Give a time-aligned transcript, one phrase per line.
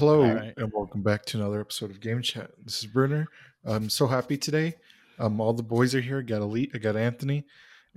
[0.00, 0.54] Hello right.
[0.56, 2.52] and welcome back to another episode of Game Chat.
[2.64, 3.26] This is Brunner.
[3.66, 4.76] I'm so happy today.
[5.18, 6.20] Um, all the boys are here.
[6.20, 6.70] I got Elite.
[6.74, 7.44] I got Anthony,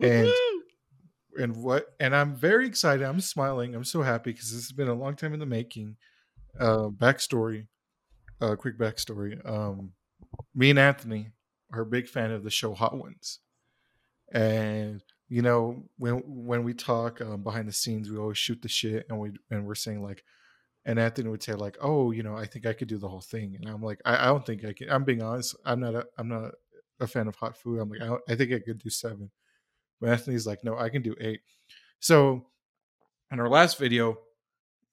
[0.02, 0.64] and Woo-hoo!
[1.42, 1.96] and what?
[2.02, 3.06] And I'm very excited.
[3.06, 3.74] I'm smiling.
[3.74, 5.96] I'm so happy because this has been a long time in the making.
[6.60, 7.68] Uh, backstory,
[8.42, 9.40] uh, quick backstory.
[9.50, 9.94] Um,
[10.54, 11.30] me and Anthony
[11.72, 13.40] are a big fan of the show Hot Ones,
[14.30, 18.68] and you know when when we talk um, behind the scenes, we always shoot the
[18.68, 20.26] shit, and we and we're saying like,
[20.86, 23.22] and Anthony would say like, oh, you know, I think I could do the whole
[23.22, 24.90] thing, and I'm like, I, I don't think I can.
[24.90, 25.56] I'm being honest.
[25.66, 26.52] I'm not a I'm not
[27.00, 27.80] a fan of hot food.
[27.80, 29.32] I'm like, I, I think I could do seven.
[30.00, 31.42] But Anthony's like, no, I can do eight.
[32.00, 32.46] So
[33.32, 34.18] in our last video,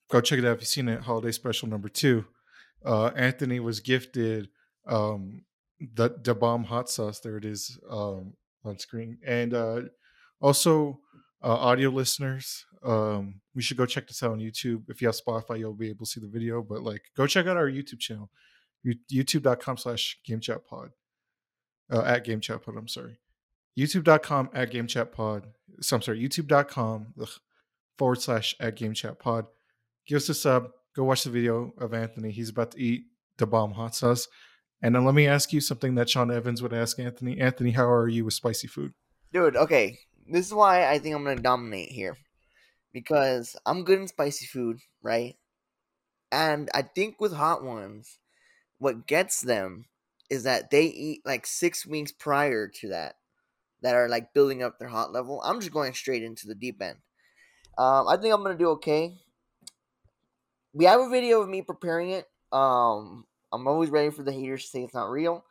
[0.08, 2.24] go check it out if you've seen it, holiday special number two.
[2.84, 4.48] Uh, Anthony was gifted
[4.86, 5.42] um,
[5.94, 7.20] the Da Bomb hot sauce.
[7.20, 9.80] There it is um, on screen, and uh,
[10.40, 11.00] also
[11.42, 12.64] uh, audio listeners.
[12.84, 14.84] Um, we should go check this out on YouTube.
[14.88, 16.62] If you have Spotify, you'll be able to see the video.
[16.62, 18.30] But like, go check out our YouTube channel,
[18.86, 20.90] youtube.com/slash Game Chat Pod.
[21.92, 22.76] Uh, at Game Chat Pod.
[22.76, 23.18] I'm sorry
[23.78, 25.46] youtube.com at game chat pod
[25.80, 27.28] so i'm sorry youtube.com ugh,
[27.96, 29.46] forward slash at game chat pod
[30.06, 33.04] give us a sub go watch the video of anthony he's about to eat
[33.38, 34.28] Da Bomb hot sauce
[34.82, 37.88] and then let me ask you something that sean evans would ask anthony anthony how
[37.88, 38.92] are you with spicy food
[39.32, 39.98] Dude, okay.
[40.30, 42.16] This is why I think I'm gonna dominate here.
[42.92, 45.36] Because I'm good in spicy food, right?
[46.30, 48.20] And I think with hot ones,
[48.78, 49.86] what gets them
[50.30, 53.16] is that they eat like six weeks prior to that,
[53.82, 55.42] that are like building up their hot level.
[55.44, 56.98] I'm just going straight into the deep end.
[57.76, 59.16] Um, I think I'm gonna do okay.
[60.72, 62.26] We have a video of me preparing it.
[62.52, 65.44] Um, I'm always ready for the haters to say it's not real,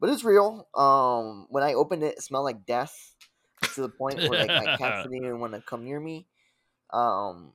[0.00, 0.66] but it's real.
[0.74, 3.12] Um, when I opened it, it smelled like death
[3.76, 6.26] to the point where like my cats didn't even want to come near me.
[6.92, 7.52] Um,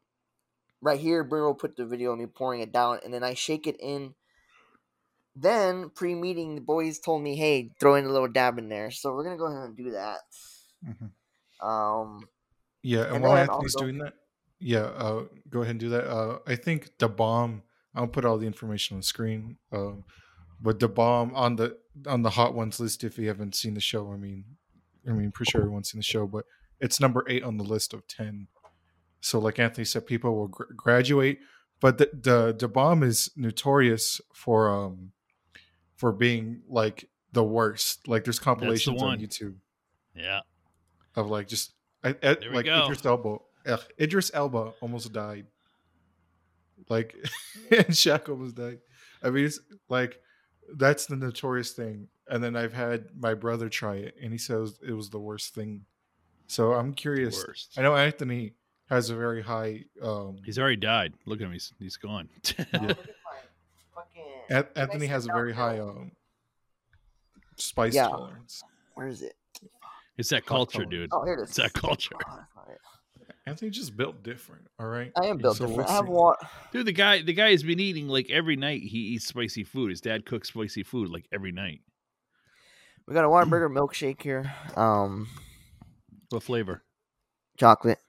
[0.82, 3.68] right here, Bruno put the video of me pouring it down, and then I shake
[3.68, 4.16] it in.
[5.36, 9.14] Then pre-meeting, the boys told me, "Hey, throw in a little dab in there." So
[9.14, 10.20] we're gonna go ahead and do that.
[11.62, 12.28] Um,
[12.82, 14.14] yeah and, And while anthony's also- doing that
[14.60, 17.64] yeah uh, go ahead and do that uh, i think Da Bomb
[17.96, 20.04] i'll put all the information on the screen um,
[20.60, 21.78] but Da Bomb on the
[22.08, 24.46] on the hot ones list if you haven't seen the show i mean
[25.08, 26.46] i mean pretty sure everyone's seen the show but
[26.80, 28.48] it's number eight on the list of 10
[29.20, 31.40] so like anthony said people will gr- graduate
[31.80, 35.12] but the, the Da Bomb is notorious for um
[35.96, 39.56] for being like the worst like there's compilations on youtube
[40.16, 40.42] Yeah.
[41.16, 41.74] of like just
[42.04, 42.86] I, I, like go.
[42.86, 43.38] Idris Elba.
[43.68, 45.46] Ugh, Idris Elba almost died.
[46.90, 47.16] Like
[47.72, 48.80] and Shaq almost died.
[49.22, 50.20] I mean, it's like
[50.76, 52.08] that's the notorious thing.
[52.32, 55.54] And then I've had my brother try it, and he says it was the worst
[55.54, 55.86] thing.
[56.48, 57.46] So I'm curious.
[57.46, 57.74] Worst.
[57.78, 58.54] I know Anthony
[58.90, 59.84] has a very high.
[60.02, 61.14] um He's already died.
[61.26, 61.52] Look at him.
[61.52, 62.30] He's he's gone.
[62.58, 62.96] look at my
[63.94, 64.26] fucking.
[64.50, 66.12] An- I Anthony has a very high um
[67.58, 68.08] spice Yeah.
[68.08, 68.64] tolerance.
[68.96, 69.34] Where is it?
[70.18, 70.92] it's that culture, tolerance.
[70.92, 71.10] dude.
[71.14, 71.50] Oh, here it is.
[71.50, 72.16] It's that culture.
[72.28, 72.78] Oh, that's not it.
[73.48, 74.68] Anthony just built different.
[74.80, 75.12] All right.
[75.22, 75.90] I am built So different.
[75.90, 76.12] I have see.
[76.12, 76.36] wa-
[76.72, 78.82] Dude, the guy the guy has been eating like every night.
[78.84, 79.90] He eats spicy food.
[79.90, 81.82] His dad cooks spicy food like every night.
[83.08, 84.54] We got a Whataburger milkshake here.
[84.76, 85.28] Um,
[86.30, 86.84] What flavor?
[87.58, 88.00] chocolate.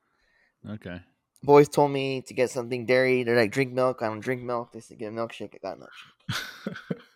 [0.69, 1.01] Okay.
[1.43, 3.23] Boys told me to get something dairy.
[3.25, 4.01] They're like, drink milk.
[4.01, 4.73] I don't drink milk.
[4.73, 5.55] They said, get a milkshake.
[5.55, 6.67] I got a milkshake.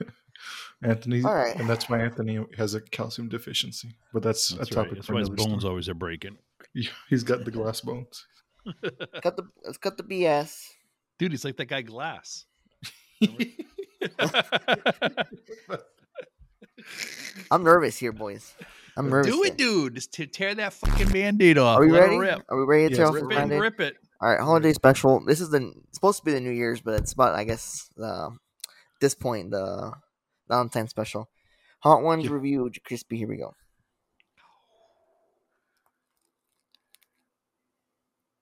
[0.82, 1.56] Anthony, All right.
[1.56, 3.96] and that's why Anthony has a calcium deficiency.
[4.12, 4.82] But that's, That's a right.
[4.82, 5.70] topic That's for why his bones story.
[5.70, 6.36] always are breaking.
[7.08, 8.26] He's got the glass bones.
[9.22, 10.64] cut the let's cut the BS.
[11.18, 12.44] Dude, he's like that guy Glass.
[17.50, 18.54] I'm nervous here, boys.
[18.96, 19.32] I'm nervous.
[19.32, 19.52] Do here.
[19.52, 19.94] it, dude.
[19.94, 21.78] Just to tear that fucking band-aid off.
[21.78, 22.18] Are we Let ready?
[22.18, 22.42] Rip.
[22.48, 23.62] Are we ready to Yes, tear off we're the Rip it and Band-Aid?
[23.62, 23.96] rip it.
[24.20, 25.24] All right, holiday special.
[25.24, 28.34] This is the supposed to be the New Year's, but it's about I guess the
[29.00, 29.92] this point the
[30.48, 31.28] Valentine special.
[31.80, 32.30] Hot ones Yeah.
[32.30, 33.18] review crispy.
[33.18, 33.52] Here we go.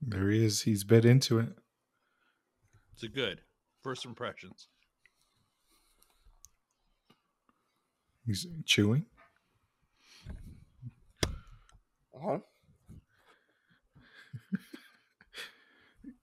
[0.00, 0.62] There he is.
[0.62, 1.48] He's bit into it.
[2.92, 3.40] It's a good
[3.82, 4.68] first impressions.
[8.26, 9.06] He's chewing.
[12.16, 12.38] Uh-huh.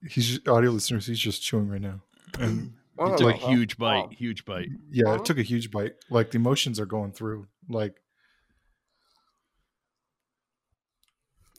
[0.08, 1.06] He's just, audio listeners.
[1.06, 2.00] He's just chewing right now,
[2.38, 4.04] and Oh, He took a huge bite.
[4.06, 4.08] Oh.
[4.10, 4.68] Huge bite.
[4.90, 5.14] yeah, Uh-huh.
[5.16, 5.94] it took a huge bite.
[6.10, 7.46] Like the emotions are going through.
[7.68, 7.94] Like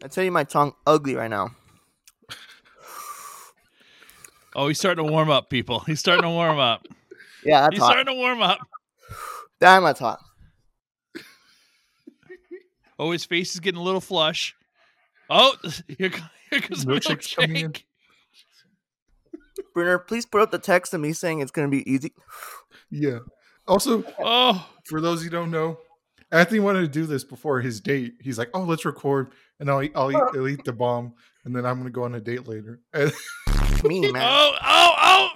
[0.04, 1.52] I tell you, my tongue ugly right now.
[4.56, 5.80] Oh, he's starting to warm up, people.
[5.80, 6.86] He's starting to warm up.
[7.44, 7.94] Yeah, that's He's hot.
[7.94, 8.60] starting to warm up.
[9.60, 10.20] Damn, that's hot.
[13.00, 14.56] Oh, his face is getting a little flush.
[15.30, 15.56] Oh,
[15.98, 17.72] here, co- here comes Milkshake's coming in.
[17.72, 17.84] milkshake.
[19.74, 22.14] Brunner, please put up the text of me saying it's gonna be easy.
[22.92, 23.20] Yeah.
[23.68, 25.78] Also, Oh, for those who don't know,
[26.32, 28.16] Anthony wanted to do this before his date.
[28.20, 31.14] He's like, "Oh, let's record, and I'll eat, I'll eat, I'll eat Da Bomb,
[31.46, 33.12] and then I'm gonna go on a date later." And
[33.84, 34.22] Me, man.
[34.26, 35.30] oh, oh, oh.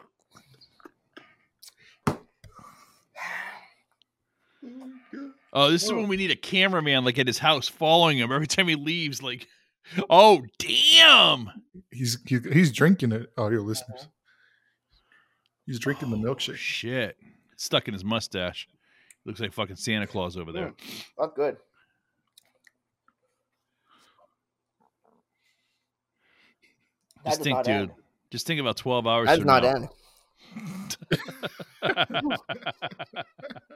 [5.60, 8.46] Oh, this is when we need a cameraman like at his house following him every
[8.46, 9.24] time he leaves.
[9.24, 9.48] Like,
[10.08, 11.50] oh, damn.
[11.90, 13.68] he's he, he's drinking it, audio uh-huh.
[13.70, 14.08] listeners.
[15.66, 16.58] He's drinking the Oh, milkshake.
[16.58, 17.18] Shit.
[17.54, 18.68] It's stuck in his mustache.
[19.26, 20.76] Looks like fucking Santa Claus over there.
[20.80, 20.98] Hmm.
[21.18, 21.58] That's good.
[27.26, 27.74] Just think, dude.
[27.74, 27.92] end.
[28.30, 29.90] Just think about 12 hours That does not now.
[31.84, 32.38] end.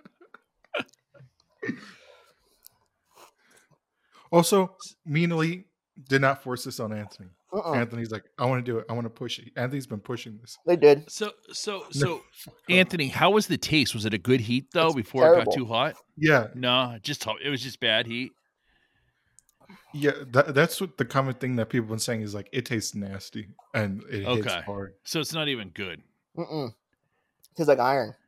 [4.32, 4.76] Also,
[5.06, 5.66] me and Lee
[6.08, 7.30] did not force this on Anthony.
[7.54, 7.74] Uh-uh.
[7.74, 8.86] Anthony's like, "I want to do it.
[8.90, 10.58] I want to push it." Anthony's been pushing this.
[10.66, 11.12] They did.
[11.12, 12.22] so, so, so.
[12.70, 13.94] Anthony, how was the taste?
[13.94, 15.96] Was it a good heat though It's before it got too hot?
[16.18, 18.32] Yeah, No, just it was just bad heat.
[19.94, 20.12] yeah.
[20.32, 22.96] That, that's what the common thing that people have been saying is like it tastes
[22.96, 24.62] nasty and it hits Okay.
[24.62, 24.94] hard.
[25.04, 26.02] So it's not even good.
[26.38, 26.74] Mm-mm.
[27.58, 28.14] Tastes like iron.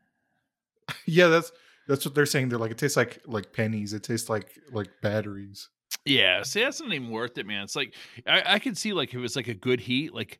[1.05, 1.49] Yeah, that's
[1.87, 2.49] that's what they're saying.
[2.49, 3.93] They're like it tastes like like pennies.
[3.93, 5.69] It tastes like like batteries.
[6.05, 7.63] Yeah, see, that's not even worth it, man.
[7.63, 7.93] It's like
[8.27, 10.39] I, I can see like if it's like a good heat, like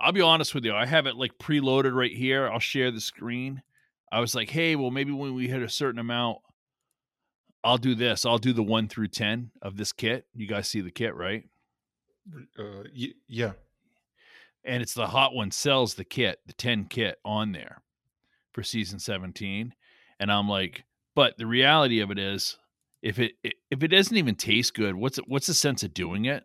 [0.00, 2.48] I'll be honest with you, I have it like preloaded right here.
[2.48, 3.62] I'll share the screen.
[4.10, 6.38] I was like, hey, well, maybe when we hit a certain amount,
[7.64, 8.26] I'll do this.
[8.26, 10.26] I'll do the one through ten of this kit.
[10.34, 11.44] You guys see the kit, right?
[12.58, 13.52] Uh, y- yeah,
[14.64, 17.82] And it's the hot one sells the kit, the 10 kit on there
[18.52, 19.74] for season 17.
[20.20, 20.84] And I'm like,
[21.16, 22.58] but the reality of it is
[23.02, 26.44] if it if it doesn't even taste good, what's what's the sense of doing it?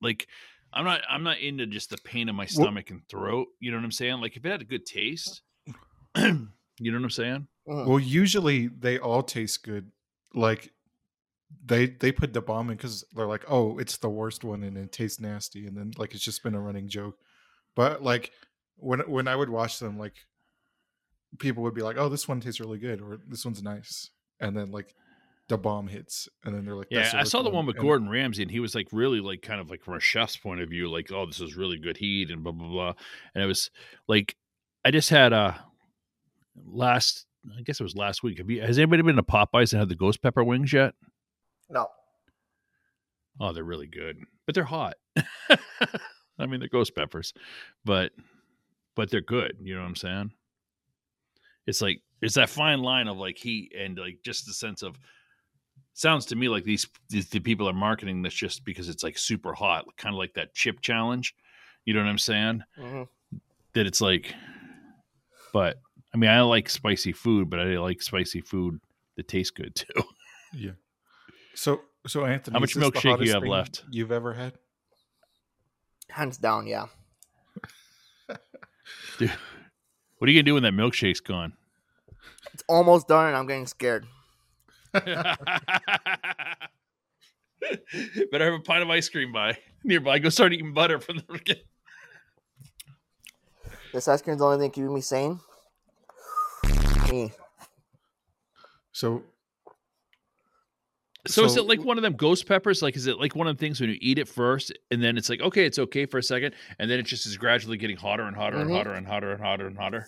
[0.00, 0.26] Like
[0.72, 3.48] I'm not I'm not into just the pain in my stomach and throat.
[3.60, 4.20] You know what I'm saying?
[4.20, 5.42] Like if it had a good taste,
[6.16, 6.22] you
[6.80, 7.48] know what I'm saying?
[7.68, 7.86] Mhm.
[7.86, 9.90] Well, usually they all taste good.
[10.34, 10.72] Like
[11.64, 14.76] they they put Da Bomb in because they're like, oh, it's the worst one and
[14.76, 17.18] it tastes nasty, and then like it's just been a running joke.
[17.74, 18.32] But like
[18.76, 20.14] when when I would watch them, like
[21.38, 24.56] people would be like, oh, this one tastes really good, or this one's nice, and
[24.56, 24.94] then like
[25.48, 28.08] Da Bomb hits, and then they're like, Yeah, I saw the one with and- Gordon
[28.10, 30.68] Ramsay, and he was like really like kind of like from a chef's point of
[30.68, 32.92] view, like, oh, this is really good heat and blah blah blah.
[33.34, 33.70] And it was
[34.06, 34.36] like
[34.84, 35.54] I just had uh
[36.66, 37.24] last
[37.56, 38.38] I guess it was last week.
[38.38, 40.94] Have you has anybody been to Popeyes and had the ghost pepper wings yet?
[41.70, 41.86] No.
[43.40, 44.18] Oh, they're really good.
[44.44, 44.96] But they're hot.
[46.38, 47.32] I mean they're ghost peppers.
[47.86, 48.12] But
[48.96, 50.32] but they're good, you know what I'm saying?
[51.66, 54.98] It's like it's that fine line of like heat and like just the sense of
[55.98, 59.18] sounds to me like these, these the people are marketing this just because it's like
[59.18, 61.34] super hot, kind of like that chip challenge.
[61.84, 62.62] You know what I'm saying?
[62.78, 63.02] hmm
[63.72, 64.34] That it's like,
[65.52, 65.80] but
[66.14, 68.80] I mean, I like spicy food, but I like spicy food
[69.16, 69.86] that tastes good too.
[70.54, 70.70] Yeah.
[71.54, 73.84] So so Anthony, How much is this the milkshake you have left?
[73.90, 74.54] You've ever had?
[76.08, 76.86] Hands down, yeah.
[79.18, 79.30] Dude,
[80.16, 81.52] what are you gonna do when that milkshake's gone?
[82.54, 84.06] It's almost done, and I'm getting scared.
[88.30, 90.18] Better have a pint of ice cream by nearby.
[90.18, 91.56] Go start eating butter from the.
[93.92, 95.40] This ice cream's the only thing keeping me sane.
[97.10, 97.32] Me.
[98.92, 99.22] So
[101.26, 102.82] So, is it like one of them ghost peppers?
[102.82, 105.16] Like, is it like one of the things when you eat it first, and then
[105.16, 107.96] it's like, okay, it's okay for a second, and then it just is gradually getting
[107.96, 108.76] hotter and hotter and Mhm.
[108.76, 110.06] hotter and hotter and hotter and hotter?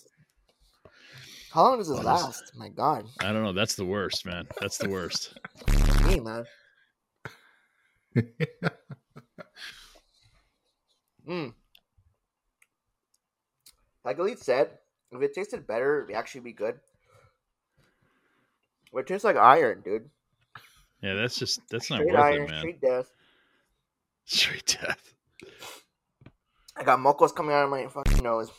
[1.52, 2.52] How long does this last?
[2.56, 3.06] My God.
[3.20, 3.52] I don't know.
[3.52, 4.46] That's the worst, man.
[4.60, 5.38] That's the worst.
[6.04, 6.44] Me, man.
[11.28, 11.54] Mm.
[14.04, 14.70] Like Elite said,
[15.12, 16.80] if it tasted better, it'd actually be good.
[18.92, 20.10] But it tastes like iron, dude.
[21.02, 22.58] Yeah, that's just that's not worth iron, it, man.
[22.58, 23.10] straight death.
[24.24, 25.14] Straight death.
[26.76, 28.50] I got mocos coming out of my fucking nose.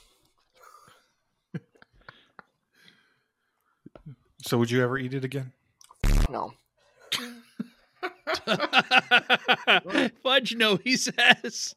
[4.43, 5.51] So would you ever eat it again?
[6.29, 6.53] No.
[10.23, 11.75] Fudge, no, he says.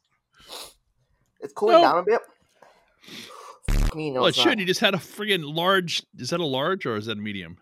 [1.41, 1.81] It's cooling No.
[1.81, 2.21] down a bit.
[3.69, 4.59] Fuck me, no, well, it it's should.
[4.59, 6.03] You just had a friggin' large.
[6.17, 7.57] Is that a large or is that a medium?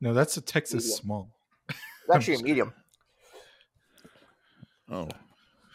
[0.00, 0.98] No, that's a Texas Medium.
[0.98, 1.30] small.
[1.68, 1.78] It's
[2.14, 2.72] actually a medium.
[4.90, 5.08] Oh,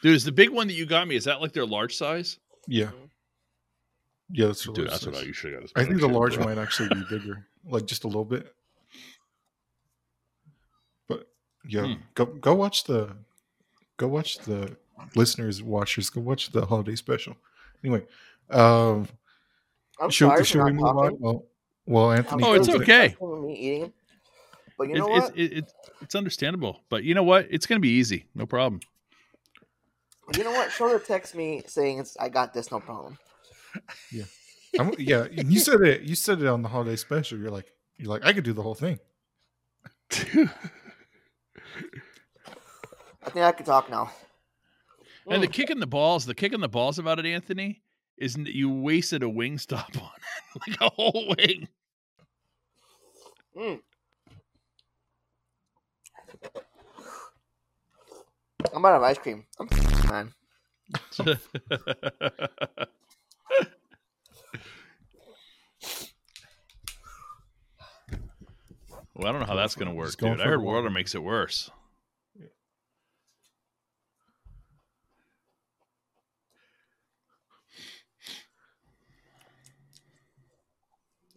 [0.02, 1.16] dude, is the big one that you got me?
[1.16, 2.40] Is that like their large size?
[2.68, 2.86] Yeah.
[2.86, 2.96] Mm-hmm.
[4.34, 5.28] Yeah, that's the Dude, large that's what I size.
[5.28, 5.82] you should have got.
[5.82, 6.46] I think the large bro.
[6.46, 8.54] might actually be bigger, like just a little bit.
[11.08, 11.28] But
[11.68, 12.02] yeah, Hmm.
[12.16, 13.16] go go watch the
[13.98, 14.76] go watch the
[15.16, 17.36] listeners watchers go watch the holiday special.
[17.84, 18.06] Anyway,
[18.50, 19.08] um,
[20.00, 21.18] I'm should, sorry should for we not move on?
[21.20, 21.46] Well,
[21.86, 22.44] well, Anthony.
[22.44, 22.84] Oh, it's still it.
[22.84, 23.16] okay.
[23.22, 23.94] Me eating.
[24.78, 25.38] But you It's know it's what?
[25.38, 27.48] it, it's it's understandable, but you know what?
[27.50, 28.82] It's gonna be easy, no problem.
[30.38, 30.72] You know what?
[30.72, 33.18] Shoulder text me saying it's I got this, no problem.
[34.80, 36.02] I'm, yeah, you said it.
[36.04, 37.38] You said it on the holiday special.
[37.38, 39.00] You're like, you're like, I could do the whole thing.
[40.12, 40.50] I
[43.30, 44.12] think I can talk now.
[45.30, 45.54] And the Mm.
[45.54, 47.82] kick in the balls, the kick in the balls about it, Anthony,
[48.18, 51.68] is n- you wasted a Wingstop on it, like a whole wing.
[53.56, 53.80] Mm.
[58.74, 59.46] I'm out of ice cream.
[59.60, 59.68] I'm
[60.10, 60.34] man.
[69.22, 70.42] Well, I don't know how that's gonna work, going dude.
[70.42, 70.90] I heard water water.
[70.90, 71.70] makes it worse.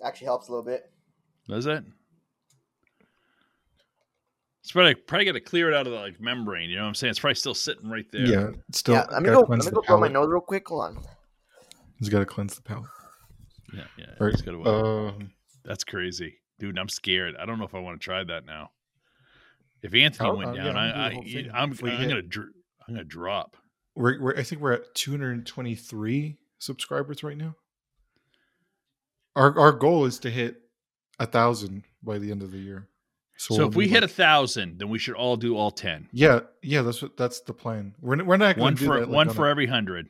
[0.03, 0.91] Actually helps a little bit.
[1.49, 1.85] Does it?
[4.63, 6.71] It's probably probably got to clear it out of the like membrane.
[6.71, 7.11] You know what I'm saying?
[7.11, 8.27] It's probably still sitting right there.
[8.27, 8.95] Yeah, it's still.
[8.95, 9.53] yeah, let me gotta go.
[9.53, 10.69] Let me go blow my nose real quick.
[10.69, 10.99] Hold on.
[11.99, 12.87] He's got to cleanse the palate.
[13.75, 14.07] yeah, yeah.
[14.21, 14.59] All it's right.
[14.59, 15.31] gotta- Um,
[15.65, 16.79] That's crazy, dude.
[16.79, 17.35] I'm scared.
[17.41, 18.71] I don't know if I want to try that now.
[19.83, 21.09] If Anthony went uh, yeah, down, i'm, I, I,
[21.55, 23.57] I'm, I'm gonna, I'm gonna drop.
[23.95, 27.55] we're, we're I think we're at 223 subscribers right now.
[29.37, 30.63] Our our goal is to hit
[31.19, 32.89] a thousand by the end of the year.
[33.37, 36.09] So, we'll if we need, hit a thousand, then we should all do all ten.
[36.13, 37.95] yeah, yeah, that's what that's the plan.
[38.01, 39.67] We're we're not going One to do for that like, one on for a, every
[39.67, 40.09] hundred.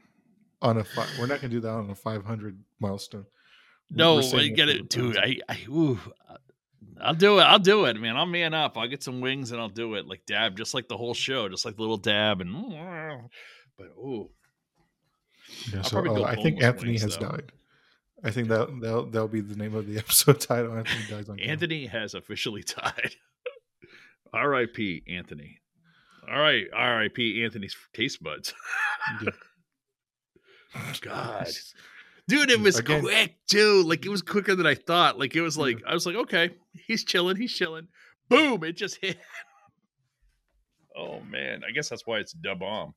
[0.60, 0.84] on a
[1.18, 3.24] we're not going to do that on a 500 milestone.
[3.96, 5.16] We're- No, I get it, dude.
[5.16, 5.98] I, I ooh,
[7.00, 7.42] I'll do it.
[7.42, 8.16] I'll do it, man.
[8.16, 8.76] I'll man up.
[8.78, 10.06] I'll get some wings and I'll do it.
[10.06, 12.54] Like dab, just like the whole show, just like the little dab and.
[13.76, 14.30] But ooh,
[15.72, 17.28] Yeah, I'll so uh, I think Anthony wings, has though.
[17.30, 17.50] died.
[18.22, 20.74] I think that that'll, that'll be the name of the episode title.
[20.76, 21.50] Anthony dies on camera.
[21.52, 23.16] Anthony has officially died.
[24.32, 25.02] R.I.P.
[25.08, 25.58] Anthony.
[26.30, 27.44] All right, R.I.P.
[27.44, 28.54] Anthony's taste buds.
[31.00, 31.48] God.
[32.26, 33.82] Dude, it was Again- quick, too.
[33.82, 35.18] Like it was quicker than I thought.
[35.18, 36.50] Like it was like I was like, okay,
[36.86, 37.88] he's chilling, he's chilling.
[38.28, 38.64] Boom!
[38.64, 39.18] It just hit.
[40.96, 42.94] Oh man, I guess that's why it's da bomb.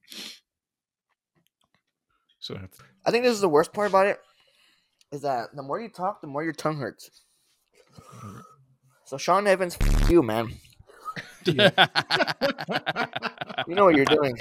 [2.38, 2.55] So
[3.07, 4.19] I think this is the worst part about it.
[5.12, 7.10] Is that the more you talk, the more your tongue hurts.
[9.05, 10.53] So Sean Evans, f- you man,
[11.46, 11.72] Yeah.
[13.67, 14.38] you know what you're doing.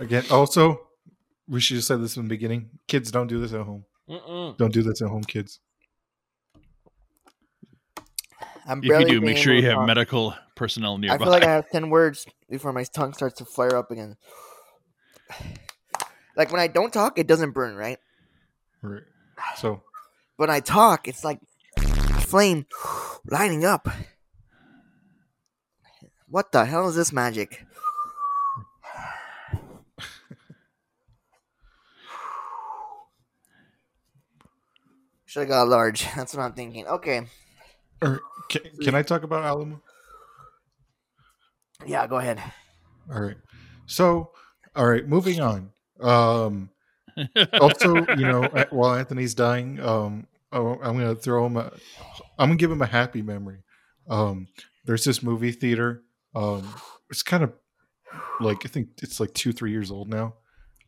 [0.00, 0.85] Again, also,
[1.48, 2.70] we should have said this in the beginning.
[2.88, 3.84] Kids, don't do this at home.
[4.08, 4.56] Mm-mm.
[4.56, 5.60] Don't do this at home, kids.
[8.68, 9.86] I'm if you do, make sure you have talk.
[9.86, 11.14] medical personnel nearby.
[11.14, 14.16] I feel like I have ten words before my tongue starts to flare up again.
[16.36, 17.96] Like when I don't talk, it doesn't burn, right?
[18.82, 19.04] Right.
[19.56, 19.82] So
[20.36, 21.40] When I talk, it's like
[21.78, 21.80] a
[22.20, 22.66] flame
[23.24, 23.88] lighting up.
[26.28, 27.64] What the hell is this magic?
[35.36, 36.08] Should have got a large.
[36.16, 36.86] That's what I'm thinking.
[36.86, 37.26] Okay.
[38.00, 39.82] or, can, can I talk about Alamo?
[41.84, 42.42] Yeah, go ahead.
[43.12, 43.36] All right.
[43.84, 44.30] So,
[44.74, 45.72] all right, moving on.
[46.00, 46.70] Um,
[47.60, 51.70] also, you know, while Anthony's dying, um, I'm gonna throw him a,
[52.38, 53.58] I'm gonna give him a happy memory.
[54.08, 54.46] Um,
[54.86, 56.00] there's this movie theater.
[56.34, 56.66] Um,
[57.10, 57.52] it's kind of
[58.40, 60.32] like I think it's like two, three years old now.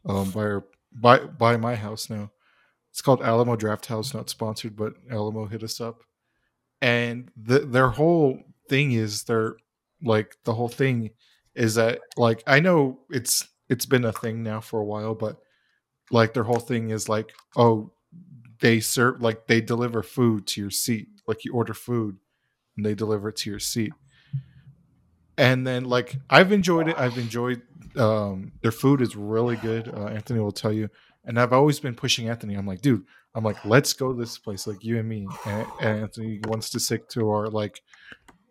[0.08, 2.30] Um, by our, by by my house now.
[2.98, 4.12] It's called Alamo Drafthouse.
[4.12, 6.02] Not sponsored, but Alamo hit us up,
[6.82, 9.54] and the, their whole thing is they're
[10.02, 11.10] like the whole thing
[11.54, 15.36] is that like I know it's it's been a thing now for a while, but
[16.10, 17.92] like their whole thing is like, oh,
[18.58, 21.06] they serve like they deliver food to your seat.
[21.28, 22.16] Like you order food
[22.76, 23.92] and they deliver it to your seat.
[25.36, 26.98] And then like I've enjoyed it.
[26.98, 27.62] I've enjoyed
[27.96, 29.86] um their food is really good.
[29.86, 30.88] Uh, Anthony will tell you.
[31.24, 32.54] And I've always been pushing Anthony.
[32.54, 35.28] I'm like, dude, I'm like, let's go to this place, like you and me.
[35.44, 37.82] And, and Anthony wants to stick to our like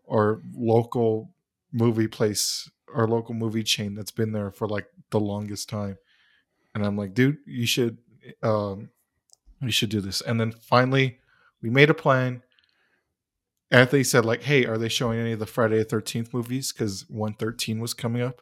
[0.09, 1.31] our local
[1.71, 5.97] movie place, our local movie chain that's been there for like the longest time.
[6.75, 7.97] And I'm like, dude, you should
[8.43, 8.89] um
[9.61, 10.21] you should do this.
[10.21, 11.19] And then finally
[11.61, 12.43] we made a plan.
[13.69, 16.71] Anthony said, like, hey, are they showing any of the Friday the 13th movies?
[16.71, 18.41] Because 113 was coming up.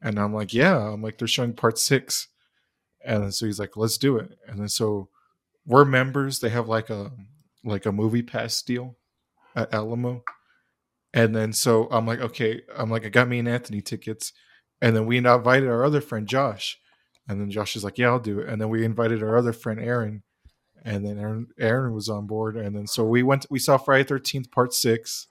[0.00, 0.78] And I'm like, yeah.
[0.78, 2.28] I'm like, they're showing part six.
[3.04, 4.38] And so he's like, let's do it.
[4.46, 5.08] And then so
[5.66, 6.38] we're members.
[6.40, 7.12] They have like a
[7.64, 8.96] like a movie pass deal
[9.54, 10.22] at Alamo.
[11.14, 14.32] And then so I'm like, okay, I'm like, I got me and Anthony tickets.
[14.80, 16.78] And then we invited our other friend Josh.
[17.28, 18.48] And then Josh is like, yeah, I'll do it.
[18.48, 20.22] And then we invited our other friend Aaron.
[20.84, 23.46] and then Aaron, Aaron was on board, and then so we went.
[23.50, 25.28] We saw Friday Thirteenth Part Six,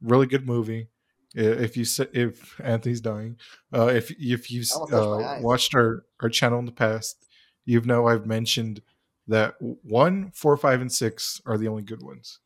[0.00, 0.88] really good movie.
[1.36, 3.36] I- If you sa- if Anthony's dying,
[3.72, 7.26] uh, if if you've Almost touched my uh, watched our our channel in the past,
[7.64, 8.82] you know I've mentioned
[9.28, 12.40] that one, four, five, and six are the only good ones.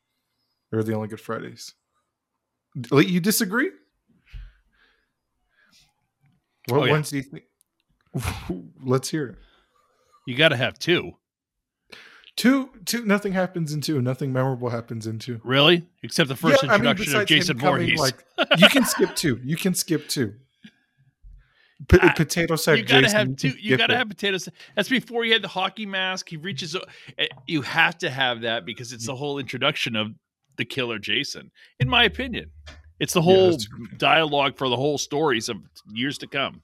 [0.69, 1.73] They're the only good Fridays.
[2.79, 3.71] D- You disagree?
[6.67, 6.91] What Oh, yeah.
[6.91, 7.45] ones do you think?
[8.83, 9.35] Let's hear it.
[10.27, 11.13] You got to have two.
[12.35, 13.05] Two, two.
[13.05, 14.01] Nothing happens in two.
[14.01, 15.39] Nothing memorable happens in two.
[15.43, 15.85] Really?
[16.03, 17.99] Except the first Yeah, I mean, introduction of Jason Voorhees.
[17.99, 18.25] Like
[18.57, 19.39] you can skip two.
[19.43, 20.33] You can skip two.
[21.89, 22.77] P- Ah, potato sack.
[22.77, 23.49] you gotta Jason, have two.
[23.59, 23.97] You gotta it.
[23.97, 24.49] have potatoes.
[24.75, 26.29] That's before he had the hockey mask.
[26.29, 26.75] He reaches.
[27.17, 30.11] eh, You have to have that because it's the whole introduction of
[30.57, 31.51] the killer Jason.
[31.79, 32.51] In my opinion,
[32.99, 33.87] it's the whole true.
[33.97, 35.57] dialogue for the whole stories of
[35.93, 36.63] years to come.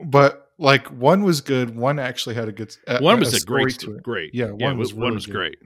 [0.00, 1.76] But like one was good.
[1.76, 2.76] One actually had a good.
[2.86, 4.02] A, One was a, story great, it.
[4.02, 4.34] great.
[4.34, 4.66] Yeah, yeah.
[4.68, 5.32] one was one really was good.
[5.34, 5.58] great.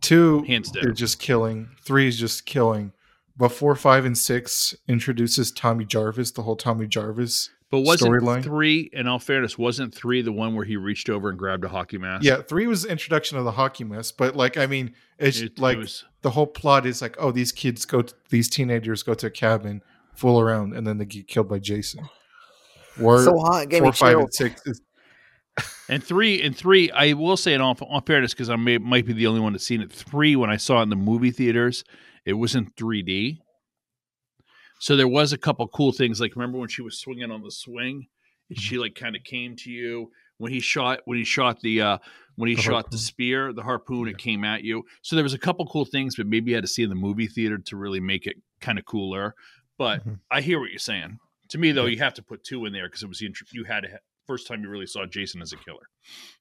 [0.00, 0.90] Two Hands down.
[0.92, 1.70] is just killing.
[1.84, 2.92] Three is just killing.
[3.36, 7.50] But four, five, and six introduces Tommy Jarvis, the whole Tommy Jarvis.
[7.70, 8.42] But wasn't storyline.
[8.44, 8.90] three?
[8.92, 11.98] In all fairness, wasn't three the one where he reached over and grabbed a hockey
[11.98, 12.22] mask?
[12.24, 14.14] Yeah, three was the introduction of the hockey mask.
[14.18, 17.32] But like, I mean, it's It- it like was- the whole plot is like, oh,
[17.32, 19.82] these kids go, to, these teenagers go to a cabin,
[20.14, 22.06] fool around, and then they get killed by Jason.
[23.00, 24.24] Or so hot, it gave four, me five, chills.
[24.24, 24.80] and six is
[25.88, 29.06] And three, and three, I will say in all, all fairness, because I may, might
[29.06, 29.92] be the only one that's seen it.
[29.92, 31.84] Three, when I saw it in the movie theaters,
[32.24, 33.38] it was in 3D.
[34.80, 36.20] So there was a couple cool things.
[36.20, 38.06] Like remember when she was swinging on the swing,
[38.50, 41.80] and she like kind of came to you when he shot when he shot the
[41.80, 41.98] uh
[42.36, 42.90] when he The shot harpoon.
[42.90, 44.10] the spear, the harpoon, Yeah.
[44.12, 44.82] it came at you.
[45.02, 46.94] So there was a couple cool things, but maybe you had to see in the
[46.96, 49.34] movie theater to really make it kind of cooler.
[49.78, 50.18] But Mhm.
[50.30, 51.18] I hear what you're saying.
[51.54, 51.90] To me, though, Yeah.
[51.92, 53.98] you have to put two in there because it was the intro- you had ha-
[54.26, 55.88] first time you really saw Jason as a killer.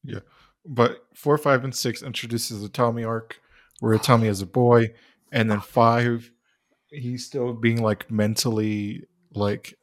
[0.04, 0.22] Yeah,
[0.66, 3.40] but four, five, and six introduces the Tommy arc,
[3.80, 4.96] where Tommy is a boy,
[5.32, 6.32] and then five,
[6.90, 9.04] he's still being like mentally
[9.36, 9.76] like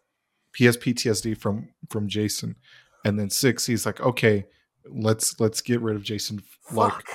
[0.57, 2.57] he has PTSD from from Jason,
[3.05, 4.46] and then six, he's like, okay,
[4.85, 7.07] let's let's get rid of Jason like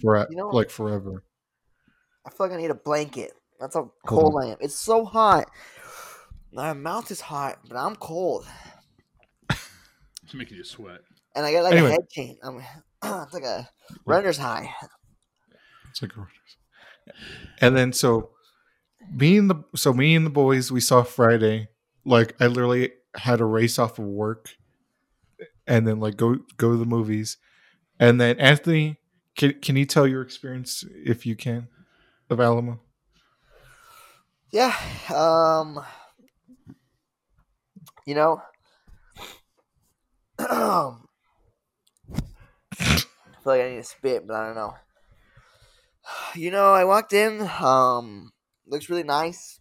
[0.00, 1.24] for You know- like forever.
[2.24, 3.32] I feel like I need a blanket.
[3.58, 4.58] That's how Hold cold I am.
[4.60, 5.50] It's so hot.
[6.54, 8.46] My mouth is hot, but I'm cold,
[9.50, 11.00] It's making you sweat.
[11.34, 11.88] and I got like Anyway.
[11.88, 12.38] a head chain.
[12.42, 12.58] I'm,
[13.02, 13.68] it's like a
[14.06, 14.72] runner's high.
[15.90, 16.56] It's like a runner's.
[17.60, 18.30] and then so
[19.12, 21.68] me and the so me and the boys we saw Friday.
[22.04, 24.56] Like I literally had a race off of work,
[25.66, 27.36] and then like go go to the movies,
[27.98, 28.98] and then Anthony,
[29.36, 31.68] can can you tell your experience if you can
[32.30, 32.80] of Alamo?
[34.50, 34.74] Yeah.
[35.14, 35.80] Um.
[38.04, 38.42] You know.
[40.38, 40.96] I
[43.42, 44.74] feel like I need to spit, but I don't know.
[46.34, 47.48] You know, I walked in.
[47.60, 48.32] Um,
[48.66, 49.60] looks really nice.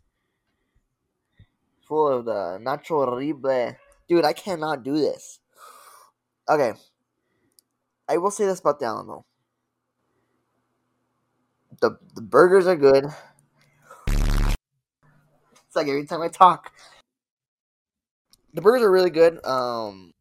[1.87, 3.75] Full of the nacho horrible.
[4.07, 5.39] Dude, I cannot do this.
[6.49, 6.73] Okay.
[8.09, 9.25] I will say this about the Alamo.
[11.79, 13.05] The the burgers are good.
[14.07, 16.71] It's like every time I talk.
[18.53, 19.43] The burgers are really good.
[19.45, 20.13] Um,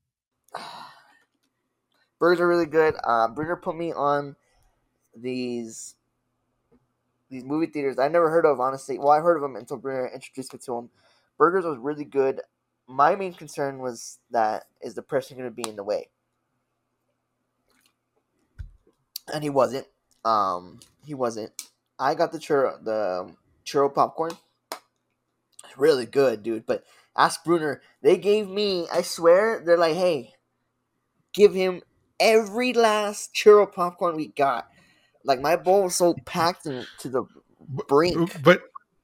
[2.19, 2.95] burgers are really good.
[3.05, 4.37] Uh, Brunner put me on
[5.15, 5.95] these
[7.29, 8.61] these movie theaters I never heard of.
[8.61, 10.91] Honestly, well, I heard of them until Brunner introduced me to them.
[11.39, 12.41] Burgers was really good.
[12.87, 16.09] My main concern was that is the person going to be in the way,
[19.33, 19.87] and he wasn't.
[20.25, 21.51] Um, he wasn't.
[21.99, 23.31] I got the churro, the
[23.67, 24.33] churro popcorn.
[25.77, 26.67] Really good, dude.
[26.67, 26.85] But
[27.17, 27.83] ask Brunner.
[28.03, 28.87] They gave me.
[28.93, 30.35] I swear, they're like, hey,
[31.33, 31.83] give him
[32.21, 34.69] every last churro popcorn we got.
[35.25, 37.25] Like my bowl was so packed in, to the
[37.89, 38.43] brink.
[38.43, 38.63] But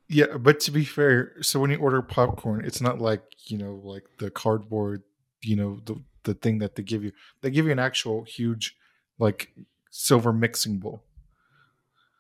[0.09, 3.81] yeah, but to be fair, so when you order popcorn, it's not like you know
[3.85, 5.03] like the cardboard,
[5.43, 7.13] you know the the thing that they give you.
[7.43, 8.77] They give you an actual huge
[9.19, 9.53] like
[9.91, 11.03] silver mixing bowl.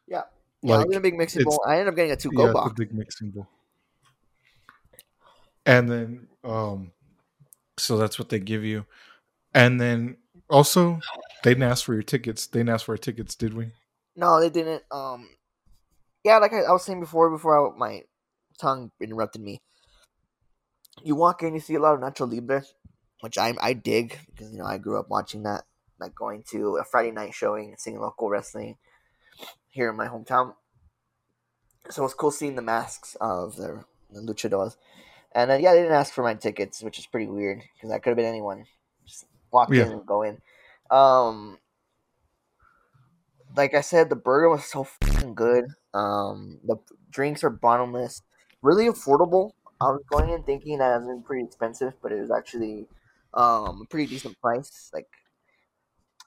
[0.07, 0.23] Yeah.
[0.63, 1.63] Yeah, I like was in a big mixing bowl.
[1.67, 2.75] I ended up getting a two yeah, go the box.
[2.77, 3.47] big mixing bowl.
[5.69, 6.93] And then, um,
[7.77, 8.87] so that's what they give you,
[9.53, 10.17] and then
[10.49, 10.99] also
[11.45, 12.47] they didn't ask for your tickets.
[12.47, 13.73] They didn't ask for our tickets, did we?
[14.17, 14.83] No, they didn't.
[14.91, 15.29] Um,
[16.25, 18.03] yeah, like I, I was saying before, before I, my
[18.59, 19.61] tongue interrupted me.
[21.05, 22.65] You walk in, you see a lot of Nacho Libre,
[23.21, 25.65] which I I dig because you know I grew up watching that,
[26.01, 28.79] like going to a Friday night showing, seeing local wrestling
[29.69, 30.55] here in my hometown.
[31.91, 34.23] So it's cool seeing the masks of the, the
[35.33, 38.03] and then yeah, they didn't ask for my tickets, which is pretty weird because that
[38.03, 38.67] could have been anyone.
[39.07, 39.85] Just walk Yeah.
[39.85, 40.41] in and go in.
[40.91, 41.59] Um,
[43.57, 45.67] like I said, the burger was so fucking good.
[45.95, 46.77] Um, the
[47.11, 48.23] drinks are bottomless,
[48.63, 49.53] really affordable.
[49.81, 52.87] I was going in thinking that it was pretty expensive, but it was actually
[53.35, 54.91] um a pretty decent price.
[54.93, 55.07] Like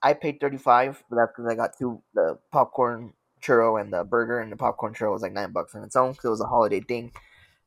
[0.03, 4.03] I paid thirty five, but that's because I got two the popcorn churro and the
[4.03, 6.41] burger, and the popcorn churro was like nine bucks on its own because it was
[6.41, 7.11] a holiday thing.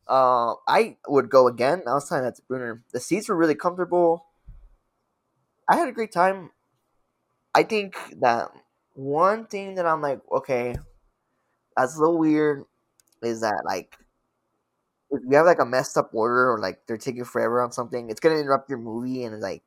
[0.09, 1.83] Uh, I would go again.
[1.87, 2.83] I was telling that to Brunner.
[2.93, 4.27] The seats were really comfortable.
[5.69, 6.51] I had a great time.
[7.55, 8.51] I think that
[8.95, 10.77] one thing that I'm like, okay,
[11.77, 12.65] that's a little weird,
[13.23, 13.97] is that like
[15.11, 18.11] if you have like a messed up order or like they're taking forever on something,
[18.11, 19.63] it's gonna interrupt your movie and like.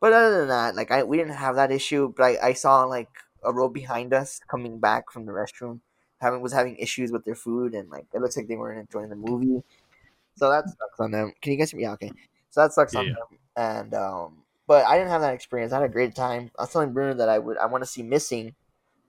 [0.00, 2.12] But other than that, like I we didn't have that issue.
[2.16, 3.10] But I, I saw like
[3.44, 5.80] a row behind us coming back from the restroom,
[6.20, 9.10] having was having issues with their food and like it looks like they weren't enjoying
[9.10, 9.62] the movie.
[10.36, 11.32] So that sucks on them.
[11.40, 11.84] Can you guys hear me?
[11.84, 12.12] Yeah, okay.
[12.50, 13.12] So that sucks Yeah, on yeah.
[13.14, 13.38] them.
[13.56, 15.72] And um, but I didn't have that experience.
[15.72, 16.50] I had a great time.
[16.58, 18.54] I was telling Bruno that I would I want to see Missing,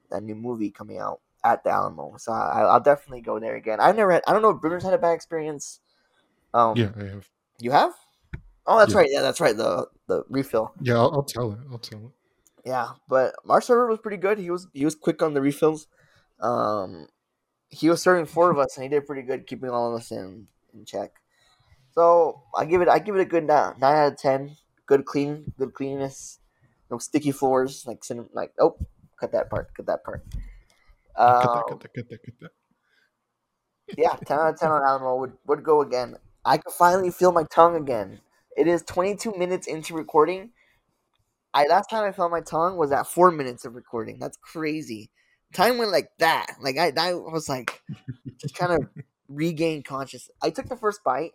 [0.09, 2.15] that new movie coming out at the Alamo.
[2.17, 3.79] So I, I'll definitely go there again.
[3.79, 4.23] I've never had.
[4.27, 5.79] I don't know if Bruno's had a bad experience.
[6.53, 7.29] Um, Yeah, I have.
[7.59, 7.93] you have?
[8.65, 8.99] Oh, that's Yeah.
[8.99, 9.09] right.
[9.11, 9.55] Yeah, that's right.
[9.55, 10.73] The the refill.
[10.81, 11.59] Yeah, I'll, I'll tell it.
[11.71, 12.11] I'll tell it.
[12.65, 14.37] Yeah, but our server was pretty good.
[14.37, 15.87] He was he was quick on the refills.
[16.39, 17.07] Um,
[17.69, 20.11] he was serving four of us, and he did pretty good keeping all of us
[20.11, 21.11] in in check.
[21.91, 24.57] So I give it I give it a good nine, nine out of ten.
[24.85, 26.39] Good clean, good cleanness.
[26.89, 28.77] No sticky floors like cin- like oh,
[29.19, 30.23] cut that part, cut that part.
[31.25, 32.51] Cut Um, that, cut that, cut that, cut that.
[33.97, 36.17] yeah, ten out of ten on Alamo would would go again.
[36.45, 38.21] I could finally feel my tongue again.
[38.55, 40.51] It is 22 minutes into recording.
[41.53, 44.19] I last time I felt my tongue was at four minutes of recording.
[44.19, 45.09] That's crazy.
[45.53, 46.55] Time went like that.
[46.61, 47.81] Like I, I was like
[48.37, 48.87] just trying to
[49.27, 50.29] regain conscious.
[50.41, 51.31] I took the first bite.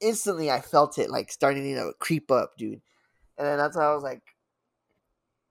[0.00, 2.80] Instantly, I felt it like starting to creep up, dude.
[3.38, 4.22] And then that's how I was like.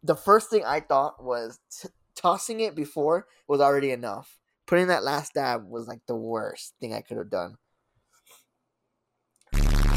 [0.04, 4.40] The first thing I thought was t- tossing it before was already enough.
[4.66, 7.58] Putting that last dab was like the worst thing I could have done.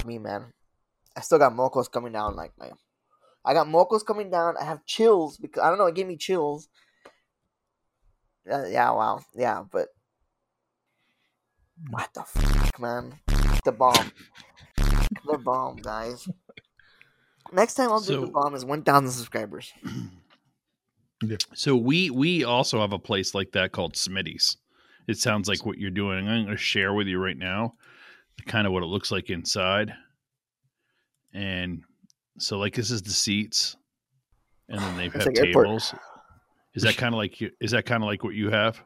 [0.05, 0.53] Me, man.
[1.16, 2.37] I still got mocos coming down.
[2.37, 2.70] Like my,
[3.44, 4.57] I got mocos coming down.
[4.61, 5.87] I have chills because I don't know.
[5.87, 6.68] It gave me chills.
[8.50, 9.88] Uh, yeah, wow, yeah, but
[11.90, 13.14] what the fuck, man?
[13.64, 14.12] Da Bomb,
[15.26, 16.28] Da Bomb, guys.
[17.52, 19.72] Next time I'll do Da Bomb is one thousand subscribers.
[21.54, 24.59] So we we also have a place like that called Smitty's.
[25.07, 26.18] It sounds like what you're doing.
[26.18, 27.74] I'm going to share with you right now,
[28.46, 29.94] kind of what it looks like inside.
[31.33, 31.83] And
[32.38, 33.76] so, like, this is the seats,
[34.68, 35.94] and then they have like airport.
[36.74, 36.88] Tables.
[36.90, 37.50] Is that kind of like you?
[37.60, 38.82] Is that kind of like what you have?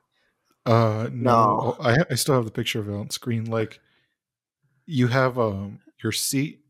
[0.67, 1.77] Uh, no, No.
[1.81, 3.45] I I still have the picture of it on screen.
[3.47, 3.81] Like,
[4.87, 6.61] you have um your seat,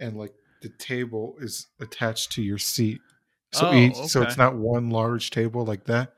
[0.00, 3.00] and like the table is attached to your seat.
[3.52, 6.12] So Oh, each, so it's not one large table like that.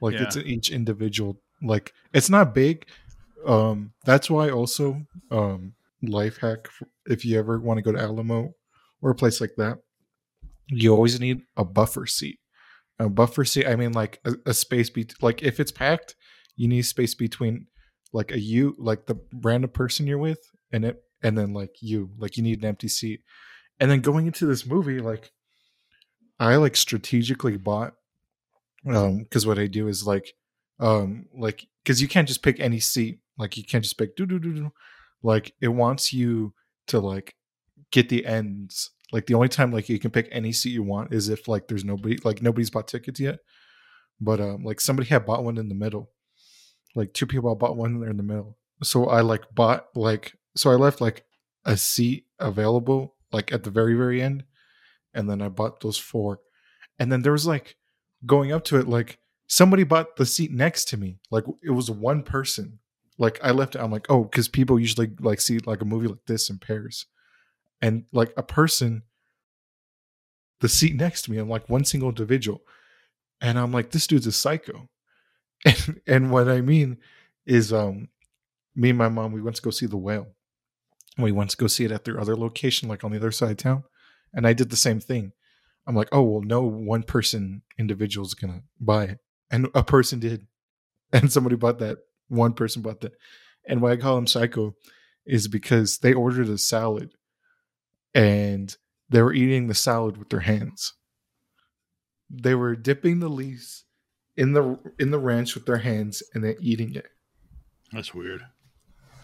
[0.00, 0.42] Like it's Yeah.
[0.42, 1.40] each individual.
[1.62, 2.86] Like it's not big.
[3.46, 6.68] Um, that's why also um life hack
[7.06, 8.54] if you ever want to go to Alamo
[9.02, 9.78] or a place like that,
[10.68, 12.38] you always need a buffer seat.
[13.00, 13.66] A buffer seat.
[13.66, 16.14] I mean, like a, a space be like if it's packed,
[16.56, 17.66] you need space between
[18.12, 20.40] like a you like the random person you're with
[20.72, 23.22] and it and then like you like you need an empty seat.
[23.78, 25.32] And then going into this movie, like
[26.38, 27.94] I like strategically bought
[28.86, 30.32] um because what I do is like
[30.78, 34.26] um like because you can't just pick any seat like you can't just pick do
[34.26, 34.70] do do do
[35.22, 36.54] like it wants you
[36.86, 37.34] to like
[37.90, 41.12] get the ends like the only time like you can pick any seat you want
[41.12, 43.40] is if like there's nobody like nobody's bought tickets yet.
[44.20, 46.10] But um like somebody had bought one in the middle.
[46.94, 48.56] Like two people bought one and they're in the middle.
[48.82, 51.24] So i like bought like so i left like
[51.64, 54.44] a seat available like at the very very end
[55.12, 56.40] and then i bought those four.
[56.98, 57.76] And then there was like
[58.26, 61.18] going up to it like somebody bought the seat next to me.
[61.30, 62.78] Like it was one person.
[63.18, 66.06] Like i left it i'm like oh because people usually like see like a movie
[66.06, 67.06] like this in pairs
[67.82, 69.02] and like a person
[70.60, 72.62] the seat next to me i'm like one single individual
[73.40, 74.88] and i'm like this dude's a psycho.
[75.66, 76.96] And, and what i mean
[77.44, 78.08] is um
[78.74, 80.28] me and my mom we went to go see the whale.
[81.18, 83.50] We went to go see it at their other location like on the other side
[83.50, 83.84] of town
[84.32, 85.32] and i did the same thing.
[85.86, 89.18] I'm like oh well no one person individual is gonna buy it.
[89.50, 90.46] And a person did.
[91.12, 91.98] And somebody bought that.
[92.28, 93.12] One person bought that.
[93.66, 94.76] And why i call them psycho
[95.26, 97.12] is because they ordered a salad
[98.14, 98.76] and
[99.08, 100.94] they were eating the salad with their hands
[102.32, 103.84] they were dipping the leaves
[104.36, 107.06] in the in the ranch with their hands and then eating it
[107.92, 108.42] That's weird.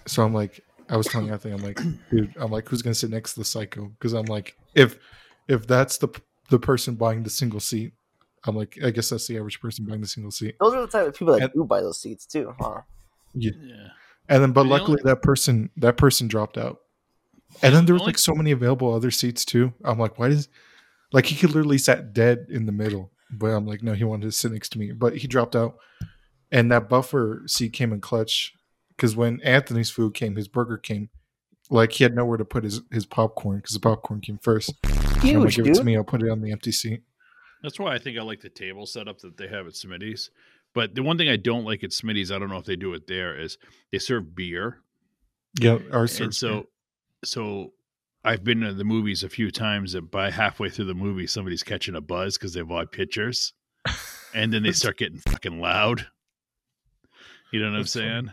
[0.07, 1.79] so I'm like, I was telling Anthony, I'm like,
[2.11, 3.87] dude, I'm like, who's gonna sit next to the psycho?
[3.99, 4.99] Because I'm like, if
[5.49, 6.09] if that's the
[6.51, 7.93] the person buying the single seat,
[8.45, 10.57] I'm like, I guess that's the average person buying the single seat.
[10.61, 12.81] Those are the type of people that And- do buy those seats too, huh?
[13.35, 13.53] Yeah.
[13.63, 13.89] yeah.
[14.29, 16.79] And then, but The luckily that person that person dropped out.
[17.63, 19.73] And then there was like so many available other seats too.
[19.85, 20.49] I'm like, why does
[21.13, 24.27] like he could literally sat dead in the middle, but I'm like, no, he wanted
[24.27, 25.77] to sit next to me, but he dropped out.
[26.53, 28.55] And that buffer seat came in clutch
[28.91, 31.11] because when Anthony's food came, his burger came.
[31.69, 34.73] Like he had nowhere to put his his popcorn because the popcorn came first.
[34.85, 35.97] I'm like, Huge, give it to me.
[35.97, 37.03] I'll put it on the empty seat.
[37.63, 40.31] That's why I think I like the table setup that they have at Smitty's.
[40.75, 42.93] But the one thing I don't like at Smitty's, I don't know if they do
[42.95, 43.59] it there, is
[43.91, 44.79] they serve beer.
[45.59, 46.63] Yeah, our and so beer.
[47.27, 47.73] So
[48.25, 51.63] I've been to the movies a few times and by halfway through the movie somebody's
[51.63, 53.53] catching a buzz because they've bought pictures
[54.35, 56.07] and then they start getting fucking loud.
[57.53, 58.07] You know what I'm That's funny.
[58.07, 58.31] saying?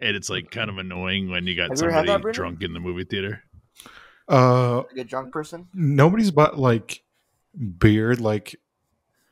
[0.00, 2.74] And it's like kind of annoying when you got Have you somebody that, drunk in
[2.74, 3.42] the movie theater.
[4.28, 5.68] uh, Like a drunk person.
[5.72, 7.02] nobody's bought like
[7.78, 8.14] beer.
[8.14, 8.56] Like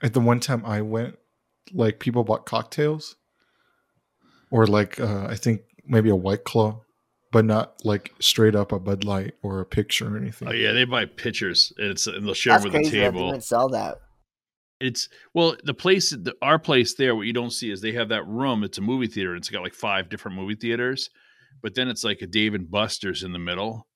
[0.02, 1.16] at the one time I went,
[1.72, 3.16] like people bought cocktails,
[4.50, 6.80] or like uh, I think maybe a White Claw,
[7.32, 10.48] but not like straight up a Bud Light or a picture or anything.
[10.48, 12.98] Oh yeah, they buy pictures and it's and they'll share That's them with the crazy
[12.98, 13.28] that they table.
[13.28, 13.98] even sell that.
[14.80, 18.08] It's well, the place, the, our place there, what you don't see is they have
[18.08, 18.64] that room.
[18.64, 19.30] It's a movie theater.
[19.30, 21.10] And it's got like five different movie theaters,
[21.62, 23.86] but then it's like a Dave and Buster's in the middle.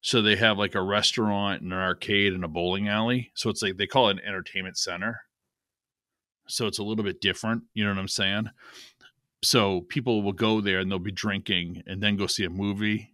[0.00, 3.30] So they have like a restaurant and an arcade and a bowling alley.
[3.34, 5.22] So it's like they call it an entertainment center.
[6.48, 7.64] So it's a little bit different.
[7.74, 8.50] You know what I'm saying?
[9.46, 13.12] So people will go there and they'll be drinking and then go see a movie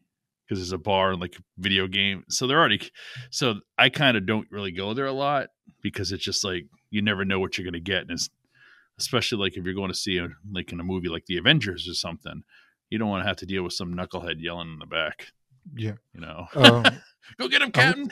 [0.48, 2.24] because there's a bar and like a video game.
[2.30, 2.80] So they're already.
[3.30, 5.48] So I kind of don't really go there a lot
[5.82, 8.30] because it's just like you never know what you're going to get, and it's
[8.98, 11.86] especially like if you're going to see a, like in a movie like the Avengers
[11.86, 12.44] or something,
[12.88, 15.32] you don't want to have to deal with some knucklehead yelling in the back.
[15.74, 15.96] yeah.
[16.14, 16.84] You know, Um,
[17.38, 18.10] go get him, Captain.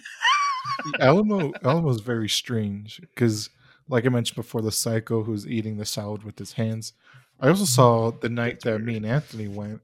[1.00, 3.48] Alamo Alamo's very strange because,
[3.88, 6.92] like I mentioned before, the psycho who's eating the salad with his hands.
[7.40, 9.80] I also saw the night that me and Anthony went.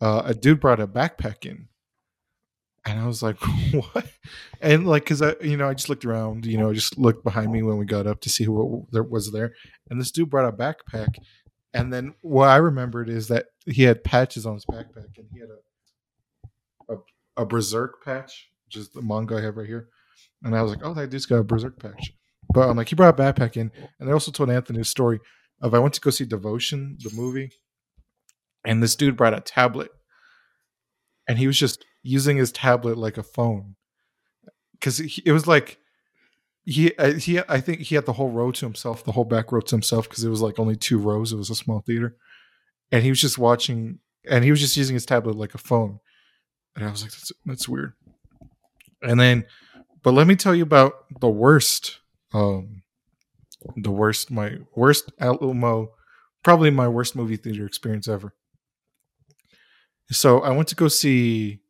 [0.00, 1.68] Uh, a dude brought a backpack in,
[2.84, 3.36] and I was like,
[3.72, 4.06] "What?"
[4.60, 6.44] And like, cause I, you know, I just looked around.
[6.44, 9.02] You know, I just looked behind me when we got up to see who there
[9.02, 9.54] was there,
[9.88, 11.16] and this dude brought a backpack.
[11.72, 15.40] And then what I remembered is that he had patches on his backpack, and he
[15.40, 15.66] had a
[16.88, 19.88] a, a berserk patch, which is the manga I have right here.
[20.42, 22.12] And I was like, oh, that dude's got a berserk patch.
[22.52, 23.70] But I'm like, he brought a backpack in.
[23.98, 25.20] And I also told Anthony a story
[25.60, 27.52] of I went to go see Devotion, the movie,
[28.64, 29.90] and this dude brought a tablet.
[31.28, 33.74] And he was just using his tablet like a phone.
[34.72, 35.78] Because it was like,
[36.64, 39.50] he, uh, he, I think he had the whole row to himself, the whole back
[39.50, 41.32] row to himself, because it was like only two rows.
[41.32, 42.16] It was a small theater.
[42.92, 45.98] And he was just watching, and he was just using his tablet like a phone.
[46.76, 47.94] And I was like, that's, that's weird.
[49.02, 49.46] And then,
[50.02, 51.98] but let me tell you about the worst,
[52.32, 52.82] um,
[53.76, 55.90] the worst, my worst Alamo,
[56.42, 58.32] probably my worst movie theater experience ever.
[60.10, 61.60] So I went to go see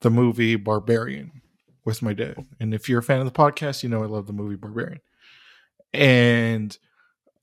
[0.00, 1.42] the movie Barbarian
[1.84, 2.36] with my dad.
[2.60, 5.00] And if you're a fan of the podcast, you know I love the movie Barbarian.
[5.92, 6.76] And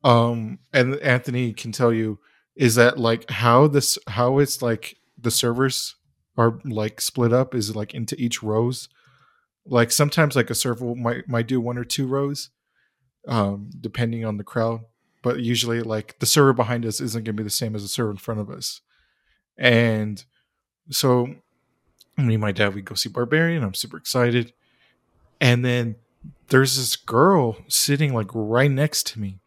[0.03, 2.19] um and Anthony can tell you
[2.55, 5.95] is that like how this how it's like the servers
[6.37, 8.89] are like split up is like into each rows.
[9.65, 12.49] Like sometimes like a server might might do one or two rows,
[13.27, 14.81] um, depending on the crowd.
[15.21, 18.12] But usually like the server behind us isn't gonna be the same as the server
[18.12, 18.81] in front of us.
[19.57, 20.23] And
[20.89, 21.27] so
[22.17, 23.63] me and my dad we go see Barbarian.
[23.63, 24.53] I'm super excited.
[25.39, 25.95] And then
[26.49, 29.39] there's this girl sitting like right next to me.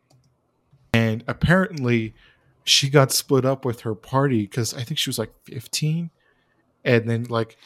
[0.93, 2.15] And apparently
[2.65, 6.11] she got split up with her party because I think she was like 15
[6.85, 7.57] and then like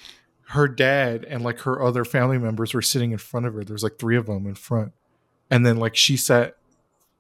[0.49, 3.65] her dad and like her other family members were sitting in front of her.
[3.65, 4.93] There's like three of them in front,
[5.51, 6.57] and then like she sat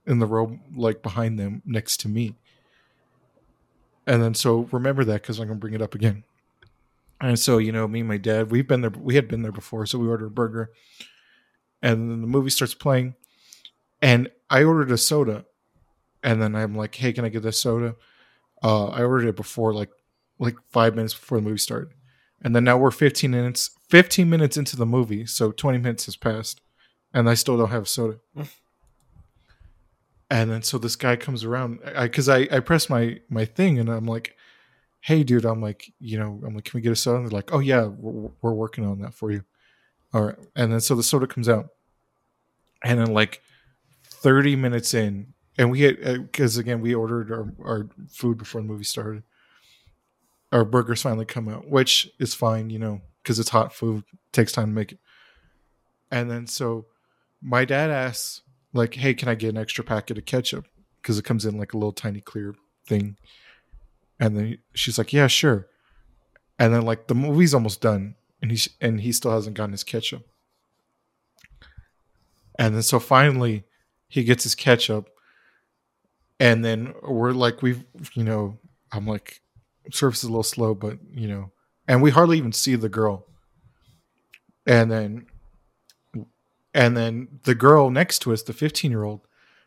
[0.07, 2.35] in the row like behind them next to me.
[4.07, 6.25] And then so remember that because I'm gonna bring it up again.
[7.21, 9.53] And so you know me and my dad we've been there we had been there
[9.53, 10.71] before so we ordered a burger,
[11.83, 13.15] and then the movie starts playing,
[14.01, 15.45] and I ordered a soda,
[16.23, 17.97] and then I'm like hey can I get this soda?
[18.63, 19.91] Uh, I ordered it before like
[20.39, 21.93] like five minutes before the movie started.
[22.43, 26.17] And then now we're 15 minutes 15 minutes into the movie, so 20 minutes has
[26.17, 26.61] passed,
[27.13, 28.19] and I still don't have soda.
[30.31, 33.79] and then so this guy comes around because I, I, I press my my thing
[33.79, 34.37] and I'm like,
[35.01, 37.19] hey dude, I'm like, you know, I'm like, can we get a soda?
[37.19, 39.45] And they're like, oh yeah, we're, we're working on that for you.
[40.13, 40.37] All right.
[40.57, 41.69] And then so the soda comes out.
[42.83, 43.43] And then like
[44.05, 48.61] 30 minutes in, and we had uh, because again we ordered our, our food before
[48.61, 49.23] the movie started
[50.53, 54.53] our burgers finally come out which is fine you know because it's hot food takes
[54.53, 54.99] time to make it
[56.11, 56.87] and then so
[57.43, 60.67] my dad asks like, "Hey, can I get an extra packet of ketchup?"
[61.01, 62.55] Because it comes in like a little tiny clear
[62.87, 63.17] thing.
[64.19, 65.67] And then she's like, "Yeah, sure."
[66.59, 69.85] And then like the movie's almost done, and he's and he still hasn't gotten his
[69.85, 70.27] ketchup.
[72.59, 73.65] And then so finally,
[74.09, 75.09] he gets his ketchup,
[76.39, 78.59] and then we're like, we've you know,
[78.93, 79.41] I'm like,
[79.91, 81.53] service is a little slow, but you know,
[81.89, 83.27] and we hardly even see the girl.
[84.67, 85.27] And then,
[86.75, 89.21] and then the girl next to us, the 15 year old,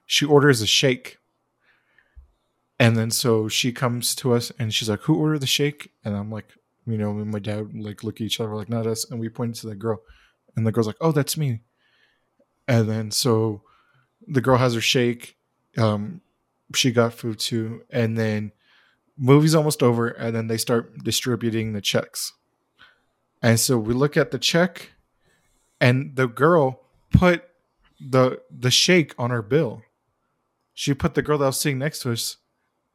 [0.06, 1.18] she orders a shake.
[2.80, 6.16] And then so she comes to us and she's like, "Who ordered the shake?" And
[6.16, 6.54] I'm like,
[6.86, 9.30] you know, and my dad like look at each other like, "Not us." And we
[9.30, 10.02] pointed to the girl,
[10.56, 11.62] and the girl's like, "Oh, that's me."
[12.68, 13.62] And then so
[14.28, 15.38] the girl has her shake.
[15.78, 16.22] Um,
[16.76, 18.52] she got food too, and then
[19.18, 22.34] movie's almost over, and then they start distributing the checks.
[23.42, 24.92] And so we look at the check,
[25.80, 26.83] and the girl
[27.14, 27.44] put
[28.00, 29.82] the the shake on her bill.
[30.74, 32.38] She put the girl that was sitting next to us.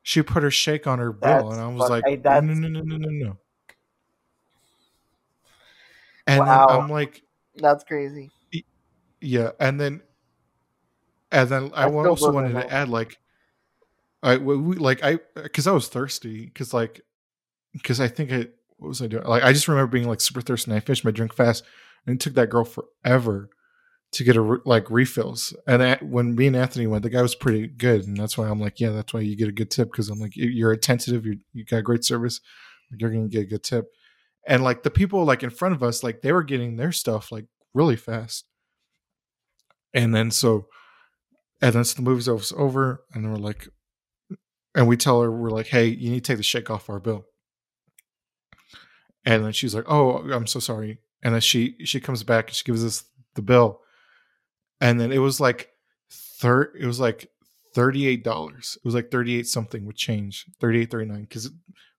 [0.02, 2.54] She put her shake on her bill, That's and I was like, hey, "No, no,
[2.54, 3.38] no, no, no, no, no."
[6.26, 6.66] And Wow.
[6.66, 7.22] then I'm like,
[7.56, 8.30] That's crazy.
[9.20, 10.02] yeah, and then,
[11.32, 13.18] and then I still also wanted to add like,
[14.22, 17.00] I we- like I because I was thirsty because like
[17.72, 20.40] because I think I what was I doing like I just remember being like super
[20.40, 21.64] thirsty and I finished my drink fast
[22.06, 23.50] and it took that girl forever
[24.12, 25.54] to get a like refills.
[25.66, 28.48] And I, when me and Anthony went the guy was pretty good and that's why
[28.48, 30.72] I'm like yeah that's why you get a good tip because I'm like you- you're
[30.72, 32.40] attentive you you got great service
[32.96, 33.86] you're gonna get a good tip.
[34.46, 37.30] And like the people like in front of us like they were getting their stuff
[37.30, 37.44] like
[37.74, 38.46] really fast.
[39.92, 40.68] And then so
[41.60, 43.68] and then so the movie's over and we're like
[44.74, 46.98] and we tell her we're like hey you need to take the shake off our
[47.00, 47.26] bill.
[49.26, 50.98] And then she's like oh i'm so sorry.
[51.22, 53.80] And then she she comes back and she gives us the bill
[54.80, 55.70] and then it was like
[56.10, 57.30] third it was like
[57.76, 61.50] $38 it was like 38 something would change 38 39 because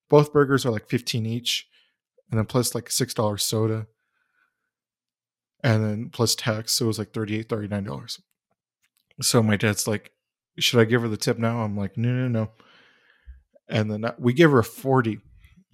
[0.10, 1.70] both burgers are like 15 each
[2.30, 3.88] and then plus like six dollar soda.
[5.62, 8.22] And then plus tax so it was like 38 39 dollars.
[9.22, 10.12] So my dad's like
[10.58, 11.64] should i give her the tip now?
[11.64, 12.52] I'm like no no no.
[13.68, 15.20] And then uh, we give her a 40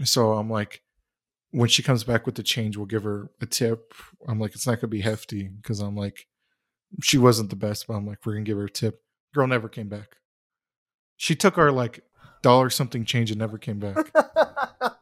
[0.04, 0.82] so i'm like
[1.52, 3.94] when she comes back with the change we'll give her a tip.
[4.28, 6.28] I'm like it's not gonna be hefty because i'm like
[7.02, 9.02] she wasn't the best but i'm like we're gonna give her a tip
[9.34, 10.18] girl never came back
[11.18, 12.02] she took our like
[12.42, 14.12] dollar something change and never came back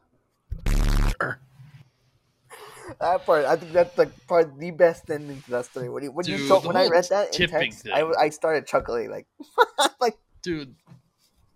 [3.00, 5.88] that part, I think that's like part the best ending to that story.
[5.88, 8.02] When you, when you Dude, told, the when I read that in text, I.
[8.02, 9.26] I started chuckling like,
[10.00, 10.74] like Dude,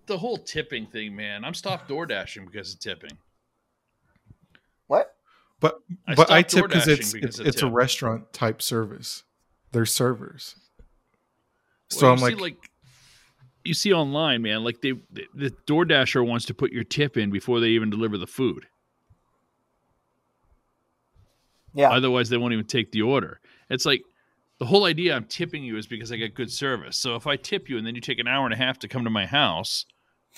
[0.07, 1.45] the whole tipping thing, man.
[1.45, 3.17] I'm stopped door dashing because of tipping.
[4.87, 5.15] what?
[5.61, 9.25] but I but i tip because DoorDashing it's it's, of it's a restaurant type service
[9.73, 10.57] they're servers
[11.89, 12.71] so Well, i'm like, see, like
[13.69, 17.31] you see online, man, like they the, the DoorDasher wants to put your tip in
[17.31, 18.67] before they even deliver the food.
[21.75, 23.41] Yeah, Otherwise, they won't even take the order.
[23.69, 24.03] It's like
[24.59, 26.97] the whole idea I'm tipping you is because I get good service.
[26.97, 28.89] So if I tip you and then you take an hour and a half to
[28.89, 29.85] come to my house,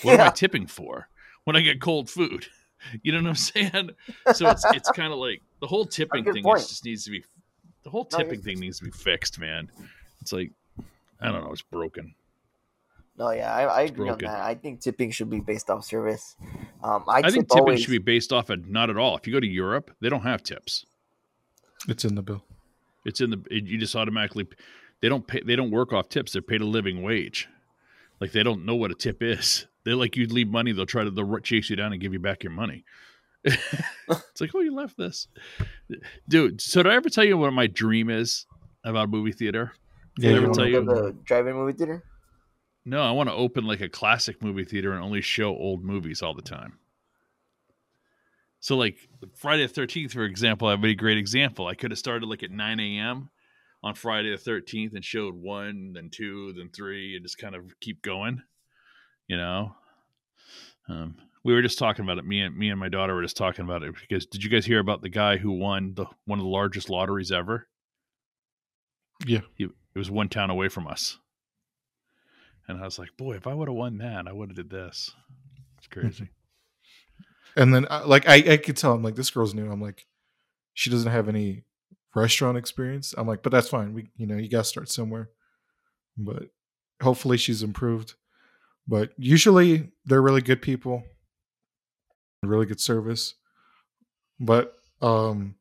[0.03, 1.09] what am I tipping for
[1.45, 2.47] when I get cold food?
[3.03, 3.91] You know what I'm saying?
[4.33, 7.23] So it's it's kind of like the whole tipping thing is, just needs to be
[7.91, 9.71] the whole No, tipping thing needs to be fixed, man.
[10.21, 10.53] It's like
[11.21, 12.15] I don't know, it's broken.
[13.19, 14.43] no, yeah, I, I It's agree on that.
[14.43, 16.37] I think tipping should be based off service.
[16.85, 19.17] Um, I, I, think tipping always, should be based off of not at all.
[19.17, 20.87] If you go to Europe, they don't have tips.
[21.89, 22.45] it's in the bill
[23.05, 24.47] It's in the it, you just automatically
[25.01, 26.33] they don't pay they don't work off tips.
[26.33, 27.49] They're paid a living wage.
[28.21, 29.67] Like they don't know what a tip is.
[29.85, 32.21] They like you leave money, they'll try to they'll chase you down and give you
[32.21, 32.85] back your money.
[33.45, 35.29] it's like, oh, you left this,
[36.29, 36.61] dude.
[36.61, 38.47] So did I ever tell you what my dream is
[38.85, 39.73] about a movie theater?
[40.19, 42.05] yeah Did I you ever tell you- the drive-in movie theater.
[42.87, 46.23] No, I want to open like a classic movie theater and only show old movies
[46.23, 46.79] all the time.
[48.61, 48.97] So, like
[49.37, 51.67] Friday the Thirteenth, for example, I have a great example.
[51.67, 53.31] I could have started like at nine a.m.
[53.83, 57.79] on Friday the Thirteenth and showed one, then two, then three, and just kind of
[57.81, 58.43] keep going.
[59.29, 59.75] You know,
[60.89, 62.27] um, we were just talking about it.
[62.27, 64.67] Me and me and my daughter were just talking about it because did you guys
[64.67, 67.69] hear about the guy who won the one of the largest lotteries ever?
[69.27, 69.41] Yeah.
[69.55, 71.19] he, it was one town away from us.
[72.69, 74.71] And I was like, boy, if I would have won that, I would have did
[74.71, 75.13] this.
[75.79, 76.31] It's crazy.
[77.57, 79.69] And then, uh, like, I, I could tell I'm like, this girl's new.
[79.69, 80.07] I'm like,
[80.73, 81.65] she doesn't have any
[82.15, 83.13] restaurant experience.
[83.19, 83.93] I'm like, but that's fine.
[83.93, 85.31] We, you know, you got to start somewhere.
[86.17, 86.45] But
[87.03, 88.15] hopefully she's improved.
[88.87, 91.03] But usually they're really good people,
[92.43, 93.35] really good service.
[94.39, 95.57] But um,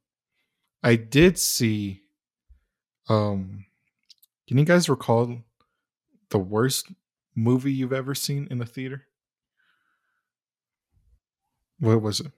[0.84, 2.02] I did see,
[3.10, 3.66] um,
[4.48, 5.42] can you guys recall
[6.30, 6.88] the worst
[7.36, 9.06] movie you've ever seen in a theater?
[11.80, 12.32] What was it?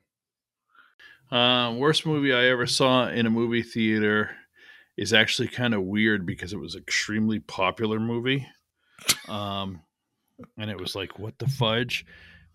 [1.36, 4.32] Uh, worst movie I ever saw in a movie theater
[4.98, 8.46] is actually kind of weird because it was an extremely popular movie.
[9.30, 9.82] Um,
[10.58, 12.06] and it was like, what the fudge?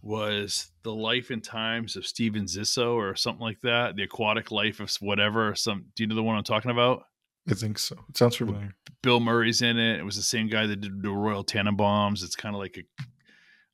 [0.07, 3.97] Was the life and times of Steven Zissou or something like that?
[3.97, 5.53] The aquatic life of whatever.
[5.57, 7.07] Some do you know the one I'm talking about?
[7.51, 7.97] I think so.
[8.09, 8.77] It sounds familiar.
[9.03, 9.99] Bill Murray's in it.
[9.99, 12.23] It was the same guy that did the Royal Tenenbaums.
[12.23, 13.03] It's kind of like a,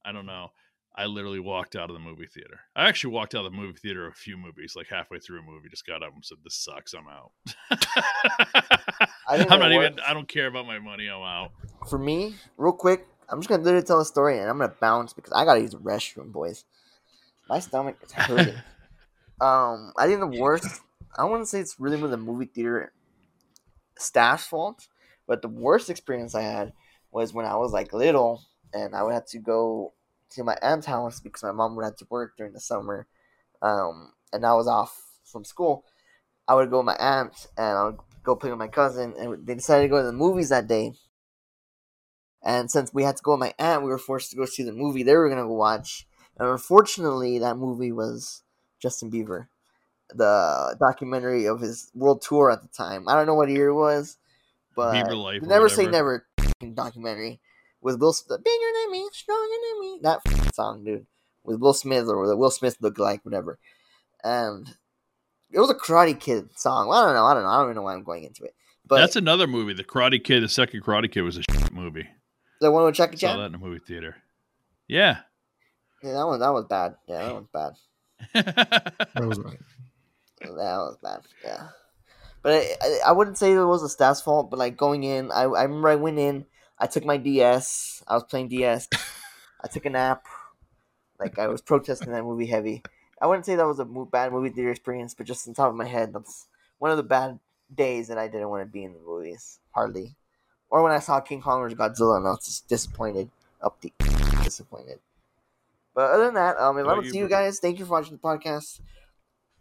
[0.08, 0.52] I don't know.
[0.96, 2.60] I literally walked out of the movie theater.
[2.74, 5.42] I actually walked out of the movie theater a few movies, like halfway through a
[5.42, 6.94] movie, just got up and said, "This sucks.
[6.94, 7.32] I'm out."
[9.28, 10.00] I'm not even.
[10.00, 11.08] I don't care about my money.
[11.08, 11.52] I'm out.
[11.88, 15.14] For me, real quick, I'm just gonna literally tell a story, and I'm gonna bounce
[15.14, 16.64] because I gotta use the restroom, boys.
[17.48, 18.54] My stomach is hurting.
[19.40, 20.82] um, I think the worst.
[21.16, 22.92] I wouldn't say it's really with the movie theater
[23.98, 24.86] staff's fault,
[25.26, 26.72] but the worst experience I had
[27.10, 28.42] was when I was like little,
[28.74, 29.94] and I would have to go
[30.30, 33.06] to my aunt's house because my mom would have to work during the summer,
[33.62, 35.84] um, and I was off from school.
[36.46, 39.46] I would go with my aunt and I would go play with my cousin, and
[39.46, 40.92] they decided to go to the movies that day.
[42.42, 44.62] And since we had to go with my aunt, we were forced to go see
[44.62, 46.06] the movie they were gonna go watch.
[46.38, 48.42] And unfortunately, that movie was
[48.80, 49.46] Justin Bieber,
[50.14, 53.08] the documentary of his world tour at the time.
[53.08, 54.18] I don't know what year it was,
[54.74, 55.08] but
[55.42, 56.26] never say never
[56.74, 57.40] documentary
[57.80, 59.98] with Will Smith, bigger than me, stronger than me.
[60.02, 61.06] That song, dude,
[61.44, 63.58] with Will Smith or the Will Smith look like whatever,
[64.24, 64.68] and
[65.52, 66.90] it was a Karate Kid song.
[66.92, 67.24] I don't know.
[67.24, 67.48] I don't know.
[67.48, 68.54] I don't even know why I'm going into it.
[68.86, 69.74] But That's another movie.
[69.74, 70.42] The Karate Kid.
[70.42, 72.08] The second Karate Kid was a shit movie.
[72.62, 73.38] The one with Jackie Saw Chan.
[73.38, 74.16] that in a movie theater.
[74.88, 75.18] Yeah.
[76.02, 76.40] Yeah, that one.
[76.40, 76.96] That was bad.
[77.06, 77.72] Yeah, that was bad.
[79.14, 79.58] That was right.
[80.40, 81.20] That was bad.
[81.44, 81.68] Yeah.
[82.42, 85.30] But I, I, I wouldn't say it was the staff's fault, but like going in,
[85.30, 86.46] I, I remember I went in,
[86.78, 88.88] I took my DS, I was playing DS,
[89.62, 90.26] I took a nap,
[91.20, 92.82] like I was protesting that movie heavy.
[93.20, 95.68] I wouldn't say that was a mo- bad movie theater experience, but just on top
[95.68, 96.48] of my head, that's
[96.78, 97.38] one of the bad
[97.72, 100.16] days that I didn't want to be in the movies, hardly.
[100.72, 101.78] Or when I saw King Kong vs.
[101.78, 103.28] Godzilla, and I was just disappointed,
[103.60, 103.92] up the
[104.42, 105.00] disappointed.
[105.94, 108.14] But other than that, um, if I don't see you guys, thank you for watching
[108.16, 108.80] the podcast.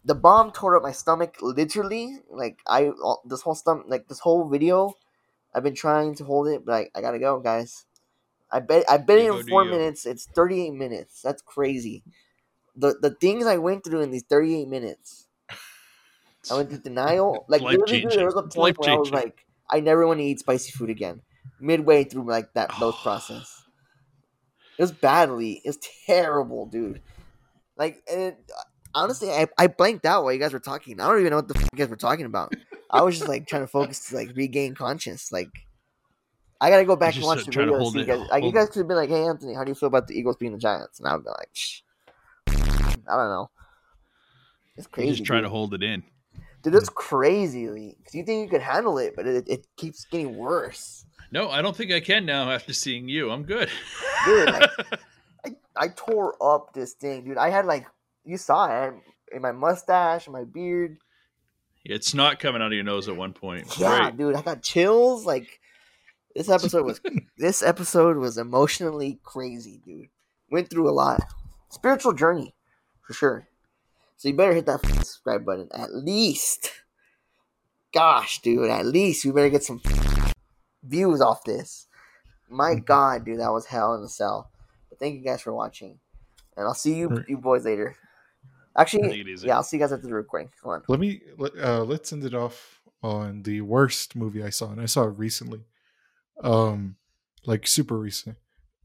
[0.05, 2.19] The bomb tore up my stomach literally.
[2.29, 4.95] Like i all- this whole stomach like this whole video
[5.53, 7.85] i've been trying to hold it but i, I gotta go guys.
[8.49, 10.05] I bet i bet You in four minutes.
[10.05, 11.21] It's 38 minutes.
[11.21, 12.03] That's crazy.
[12.75, 15.27] The the things i went through in these 38 minutes.
[16.49, 19.79] I went through denial like literally there was a point where i was like i
[19.79, 21.21] never want to eat spicy food again
[21.59, 23.63] midway through like that those process
[24.77, 27.01] it was badly it was terrible dude
[27.77, 28.51] like and it,
[28.93, 30.99] honestly, I, I blanked out while you guys were talking.
[30.99, 32.53] I don't even know what the f- you guys were talking about.
[32.89, 35.31] I was just like trying to focus to like regain conscious.
[35.31, 35.49] Like,
[36.59, 37.83] I gotta go back and watch the video.
[37.89, 38.27] See you guys.
[38.29, 40.17] Like, you guys could have been like, "Hey, Anthony, how do you feel about the
[40.17, 41.81] Eagles being the Giants?" And I'd be like, Shh.
[42.47, 43.49] "I don't know."
[44.77, 45.09] It's crazy.
[45.09, 45.45] You just try dude.
[45.45, 46.03] to hold it in.
[46.61, 46.95] Dude, it's mm.
[46.95, 47.65] crazy.
[47.65, 51.05] Because you think you could handle it, but it, it keeps getting worse.
[51.31, 53.31] No, I don't think I can now after seeing you.
[53.31, 53.69] I'm good.
[54.25, 54.69] Dude, like,
[55.45, 57.37] I, I tore up this thing, dude.
[57.37, 57.87] I had like
[58.25, 58.93] you saw it
[59.31, 60.97] in my mustache, my beard.
[61.85, 63.79] it's not coming out of your nose at one point.
[63.79, 64.17] Yeah, Great.
[64.17, 65.25] dude, I got chills.
[65.25, 65.59] Like
[66.35, 67.01] this episode was
[67.37, 70.09] this episode was emotionally crazy, dude.
[70.51, 71.21] Went through a lot.
[71.69, 72.53] Spiritual journey,
[73.07, 73.47] for sure.
[74.21, 76.69] So you better hit that subscribe button at least.
[77.91, 79.81] Gosh, dude, at least we better get some
[80.83, 81.87] views off this.
[82.47, 84.51] My God, dude, that was hell in a cell.
[84.89, 85.97] But thank you guys for watching,
[86.55, 87.95] and I'll see you you boys later.
[88.77, 89.47] Actually, Take it easy.
[89.47, 90.51] yeah, I'll see you guys after the recording.
[90.61, 90.83] Come on.
[90.87, 94.79] Let me let- uh, let's end it off on the worst movie I saw, and
[94.79, 95.61] I saw it recently,
[96.43, 96.97] um,
[97.47, 98.37] like super recent.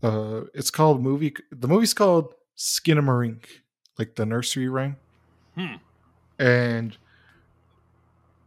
[0.02, 1.34] Uh, it's called movie.
[1.52, 3.44] The movie's called Skinamarink,
[3.98, 4.96] like the nursery rhyme,
[5.56, 5.76] Hmm.
[6.38, 6.96] and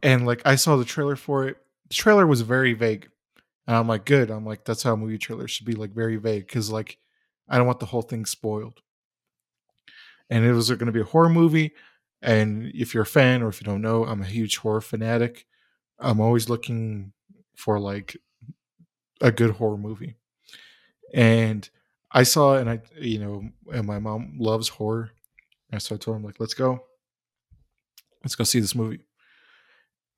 [0.03, 1.57] and like I saw the trailer for it.
[1.89, 3.09] The trailer was very vague,
[3.67, 4.29] and I'm like, good.
[4.29, 6.97] I'm like, that's how movie trailer should be, like very vague, because like
[7.49, 8.81] I don't want the whole thing spoiled.
[10.29, 11.73] And it was going to be a horror movie.
[12.21, 15.47] And if you're a fan or if you don't know, I'm a huge horror fanatic.
[15.99, 17.13] I'm always looking
[17.55, 18.15] for like
[19.21, 20.15] a good horror movie.
[21.13, 21.67] And
[22.11, 25.09] I saw, and I, you know, and my mom loves horror.
[25.71, 26.83] And so I told him, like, let's go.
[28.23, 28.99] Let's go see this movie.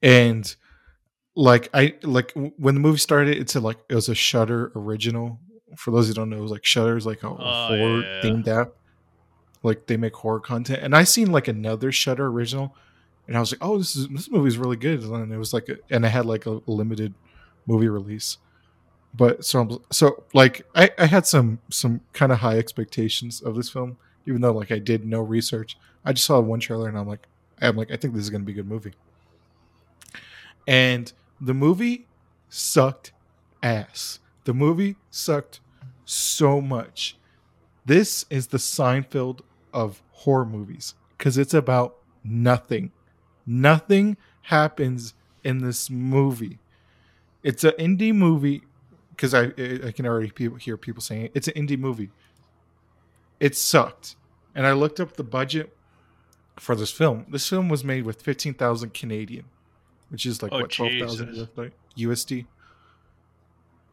[0.02, 0.54] And
[1.36, 5.40] like, I, like, when the movie started, it said like it was a Shudder original.
[5.78, 8.22] For those who don't know, it was like Shudder is like a, Oh, horror yeah.
[8.22, 8.72] themed app.
[9.64, 10.82] Like they make horror content.
[10.82, 12.76] And I seen like another Shudder original
[13.28, 15.54] and I was like, "Oh, this is this movie is really good." And it was
[15.54, 17.14] like, a, and it had like a limited
[17.68, 18.40] movie release,
[19.14, 23.56] but so I'm- so like I, I had some some kind of high expectations of
[23.56, 25.78] this film, even though like I did no research.
[26.04, 27.28] I just saw one trailer and I'm like
[27.62, 28.94] I'm like I think this is gonna be a good movie.
[30.68, 32.08] And the movie
[32.50, 33.12] sucked
[33.64, 34.20] ass.
[34.44, 35.60] The movie sucked
[36.06, 37.18] so much.
[37.86, 39.42] This is the Seinfeld
[39.74, 42.92] of horror movies because it's about nothing.
[43.46, 46.60] Nothing happens in this movie.
[47.44, 48.64] It's an indie movie
[49.10, 49.46] because I
[49.86, 51.32] I can already people, hear people saying it.
[51.34, 52.10] it's an indie movie.
[53.40, 54.16] It sucked,
[54.54, 55.76] and I looked up the budget
[56.62, 57.26] for this film.
[57.28, 59.46] This film was made with fifteen thousand Canadian,
[60.10, 61.48] which is like Oh, what twelve thousand
[61.98, 62.46] USD.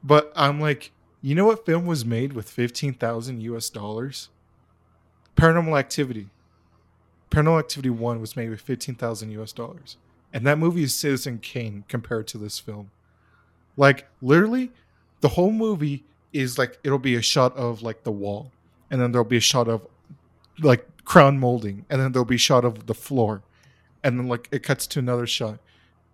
[0.04, 0.92] But I'm like,
[1.22, 4.28] you know what film was made with fifteen thousand US dollars?
[5.34, 6.28] Paranormal Activity.
[7.30, 9.96] Paranormal Activity One was made with fifteen thousand US dollars,
[10.34, 12.90] and that movie is Citizen Kane compared to this film.
[13.78, 14.72] Like literally,
[15.22, 16.04] the whole movie
[16.34, 18.52] is like it'll be a shot of like the wall,
[18.90, 19.86] and then there'll be a shot of
[20.60, 23.42] like crown molding, and then there'll be shot of the floor,
[24.04, 25.58] and then like it cuts to another shot,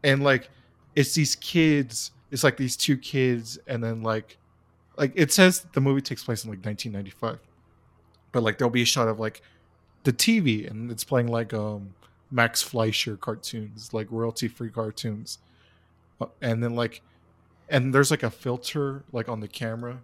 [0.02, 0.50] and like
[0.94, 2.12] it's these kids.
[2.30, 4.38] It's like these two kids, and then like
[4.96, 7.40] like it says the movie takes place in like 1995
[8.30, 9.42] but like there'll be a shot of like
[10.04, 11.94] the tv and it's playing like um
[12.30, 15.38] max fleischer cartoons like royalty free cartoons.
[16.20, 17.00] Uh, and then like
[17.68, 20.00] and there's like a filter like on the camera.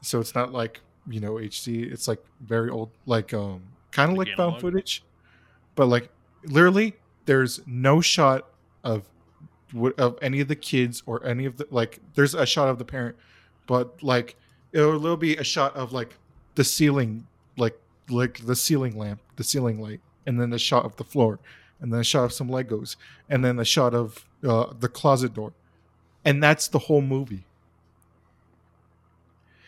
[0.00, 3.62] So it's not like you know hd it's like very old like um
[3.94, 5.02] kind of Like like, found footage
[5.74, 6.10] but like
[6.44, 6.94] literally
[7.26, 8.50] there's no shot
[8.82, 9.08] of
[9.98, 12.84] of any of the kids or any of the like there's a shot of the
[12.84, 13.16] parent
[13.66, 14.36] but like
[14.72, 16.16] it'll, it'll be a shot of like
[16.54, 17.26] the ceiling
[17.56, 17.78] like
[18.10, 21.38] like the ceiling lamp the ceiling light and then a shot of the floor
[21.80, 22.96] and then a shot of some legos
[23.28, 25.52] and then a shot of uh, the closet door
[26.24, 27.44] and that's the whole movie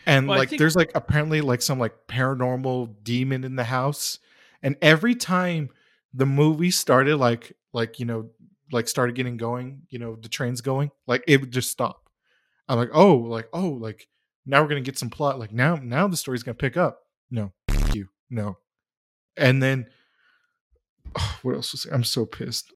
[0.07, 4.19] and Well, like think- there's like apparently like some like paranormal demon in the house.
[4.63, 5.69] And every time
[6.13, 8.29] the movie started like like you know
[8.71, 12.09] like started getting going you know the train's going like it would just stop.
[12.69, 14.07] I'm like oh like oh like
[14.45, 17.01] now we're gonna get some plot like now now the story's gonna pick up.
[17.29, 17.51] No
[17.93, 18.57] you no.
[19.35, 19.87] And then
[21.19, 22.73] oh, what else was i'm so pissed.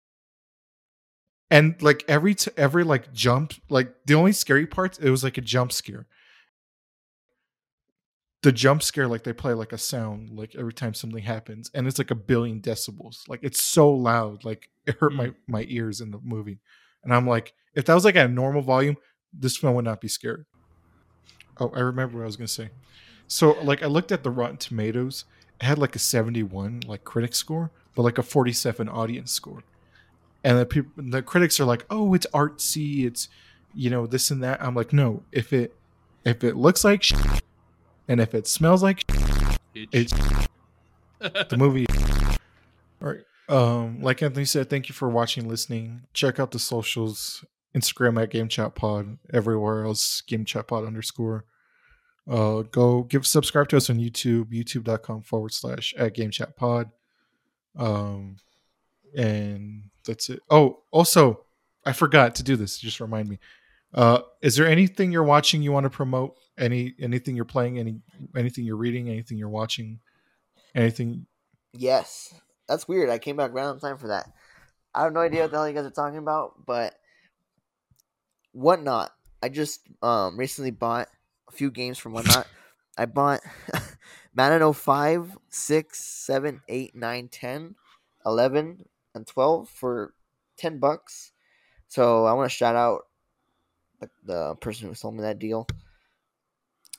[1.51, 5.38] And like every t- every like jump like the only scary parts it was like
[5.38, 6.07] a jump scare
[8.42, 11.88] the jump scare like they play like a sound like every time something happens and
[11.88, 13.28] it's like a billion decibels.
[13.28, 15.36] Like it's so loud like it hurt my mm.
[15.48, 16.60] my ears in the movie.
[17.04, 18.98] And i'm like if that was like at a normal volume
[19.34, 20.46] this film would not be scary.
[21.60, 22.70] Oh i remember what i was gonna say.
[23.28, 25.26] So like i looked at the rotten tomatoes.
[25.60, 29.64] It had like a 71 like critic score but like a 47 audience score.
[30.46, 33.28] And the people the critics are like oh it's artsy it's
[33.74, 34.64] you know this and that.
[34.64, 35.24] I'm like no.
[35.34, 35.76] If it
[36.26, 37.42] if it looks like shit,
[38.10, 39.03] and if it smells like
[39.74, 40.12] shit, it's
[41.22, 41.86] the movie.
[43.01, 46.03] All right um like anthony said thank you for watching listening.
[46.14, 47.43] Check out the socials.
[47.76, 51.45] Instagram at game chat pod everywhere else game chat pod underscore.
[52.30, 56.91] Uh go give subscribe to us on youtube youtube.com forward slash at game chat pod
[57.78, 58.38] um
[59.18, 60.41] and that's it.
[60.49, 61.45] Oh also
[61.86, 62.78] i forgot to do this.
[62.78, 63.39] Just remind me
[63.94, 68.00] uh is there anything you're watching you want to promote any anything you're playing any
[68.36, 70.00] anything you're reading anything you're watching
[70.76, 71.26] anything
[71.74, 72.34] Yes.
[72.68, 73.10] That's weird.
[73.10, 74.32] I came back around in time for that.
[74.94, 76.96] I have no idea what the hell you guys are talking about, but
[78.52, 79.12] whatnot.
[79.42, 81.08] I just um recently bought
[81.48, 82.48] a few games from whatnot.
[82.98, 83.42] I bought
[84.34, 87.76] Madden 05, 6, 7, 8, 9, 10,
[88.26, 88.86] 11,
[89.16, 90.14] and 12 for
[90.58, 91.32] 10 bucks.
[91.88, 93.04] So I want to shout out
[94.00, 95.68] the, the person who sold me that deal.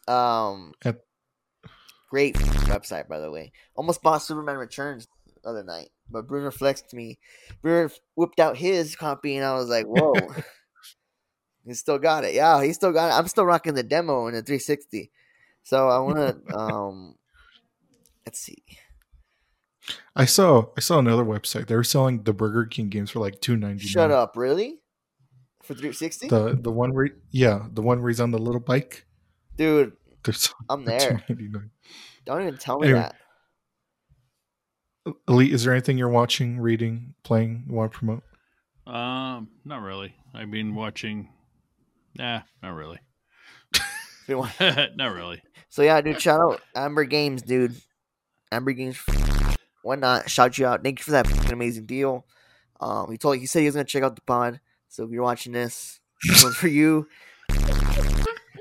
[0.08, 1.04] Um, At-
[2.10, 2.34] great
[2.66, 3.52] website, by the way.
[3.74, 5.08] Almost bought Superman Returns
[5.42, 7.18] the other night, but Bruno flexed me.
[7.62, 10.34] Bruno whipped out his copy, and I was like, "Whoa!"
[11.66, 12.34] he still got it.
[12.34, 13.18] Yeah, he still got it.
[13.18, 15.10] I'm still rocking the demo in the 360.
[15.62, 16.54] So I want to.
[16.56, 17.14] um
[18.26, 18.62] Let's see.
[20.14, 23.40] i saw i saw another website they were selling the burger king games for like
[23.40, 24.36] 299 Shut up!
[24.36, 24.79] Really?
[25.70, 29.06] For 360, the the one where yeah the one where he's on the little bike
[29.56, 29.92] dude.
[30.24, 30.34] they're
[30.68, 31.24] I'm there.
[32.26, 33.08] Don't even tell me Anyway.
[35.06, 35.14] that.
[35.28, 38.22] elite is there anything you're watching reading playing you want to promote
[38.86, 40.16] um, not really.
[40.34, 41.28] I've been watching.
[42.16, 42.98] Nah, not really.
[44.28, 45.40] Not really.
[45.68, 47.76] So yeah, dude, shout out Amber Games, dude.
[48.50, 48.98] Amber Games,
[49.82, 50.28] why not?
[50.28, 50.82] Shout you out.
[50.82, 52.26] Thank you for that amazing deal.
[52.80, 54.58] Um, he told he said he was gonna check out the pod.
[54.90, 57.08] So if you're watching this, this one's for you.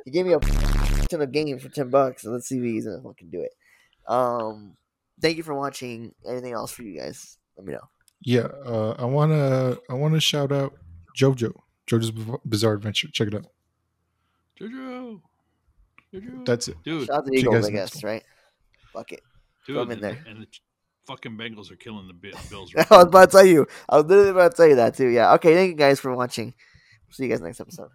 [0.05, 2.85] he gave me a ton of game for ten bucks, so let's see if he's
[2.85, 3.51] gonna fucking do it.
[4.07, 4.75] Um,
[5.21, 6.13] thank you for watching.
[6.27, 7.37] Anything else for you guys?
[7.57, 7.89] Let me know.
[8.21, 10.73] Yeah, uh, I wanna I wanna shout out
[11.17, 11.53] JoJo,
[11.89, 13.07] JoJo's Bizarre Adventure.
[13.11, 13.47] Check it out.
[14.59, 15.21] Jojo.
[16.13, 16.45] Jojo.
[16.45, 16.77] That's it.
[16.83, 17.07] dude.
[17.07, 18.23] Shout out to the Eagles, I guess, right?
[18.93, 19.21] Fuck it.
[19.65, 20.23] dude, throw 'em in there.
[20.27, 20.47] and the
[21.09, 22.71] fucking Bengals are killing the Bi- Bills.
[22.77, 23.67] I was about to tell you.
[23.89, 25.07] I was literally about to tell you that too.
[25.07, 25.33] Yeah.
[25.33, 25.55] Okay.
[25.55, 26.53] Thank you guys for watching.
[27.09, 27.89] See you guys next episode.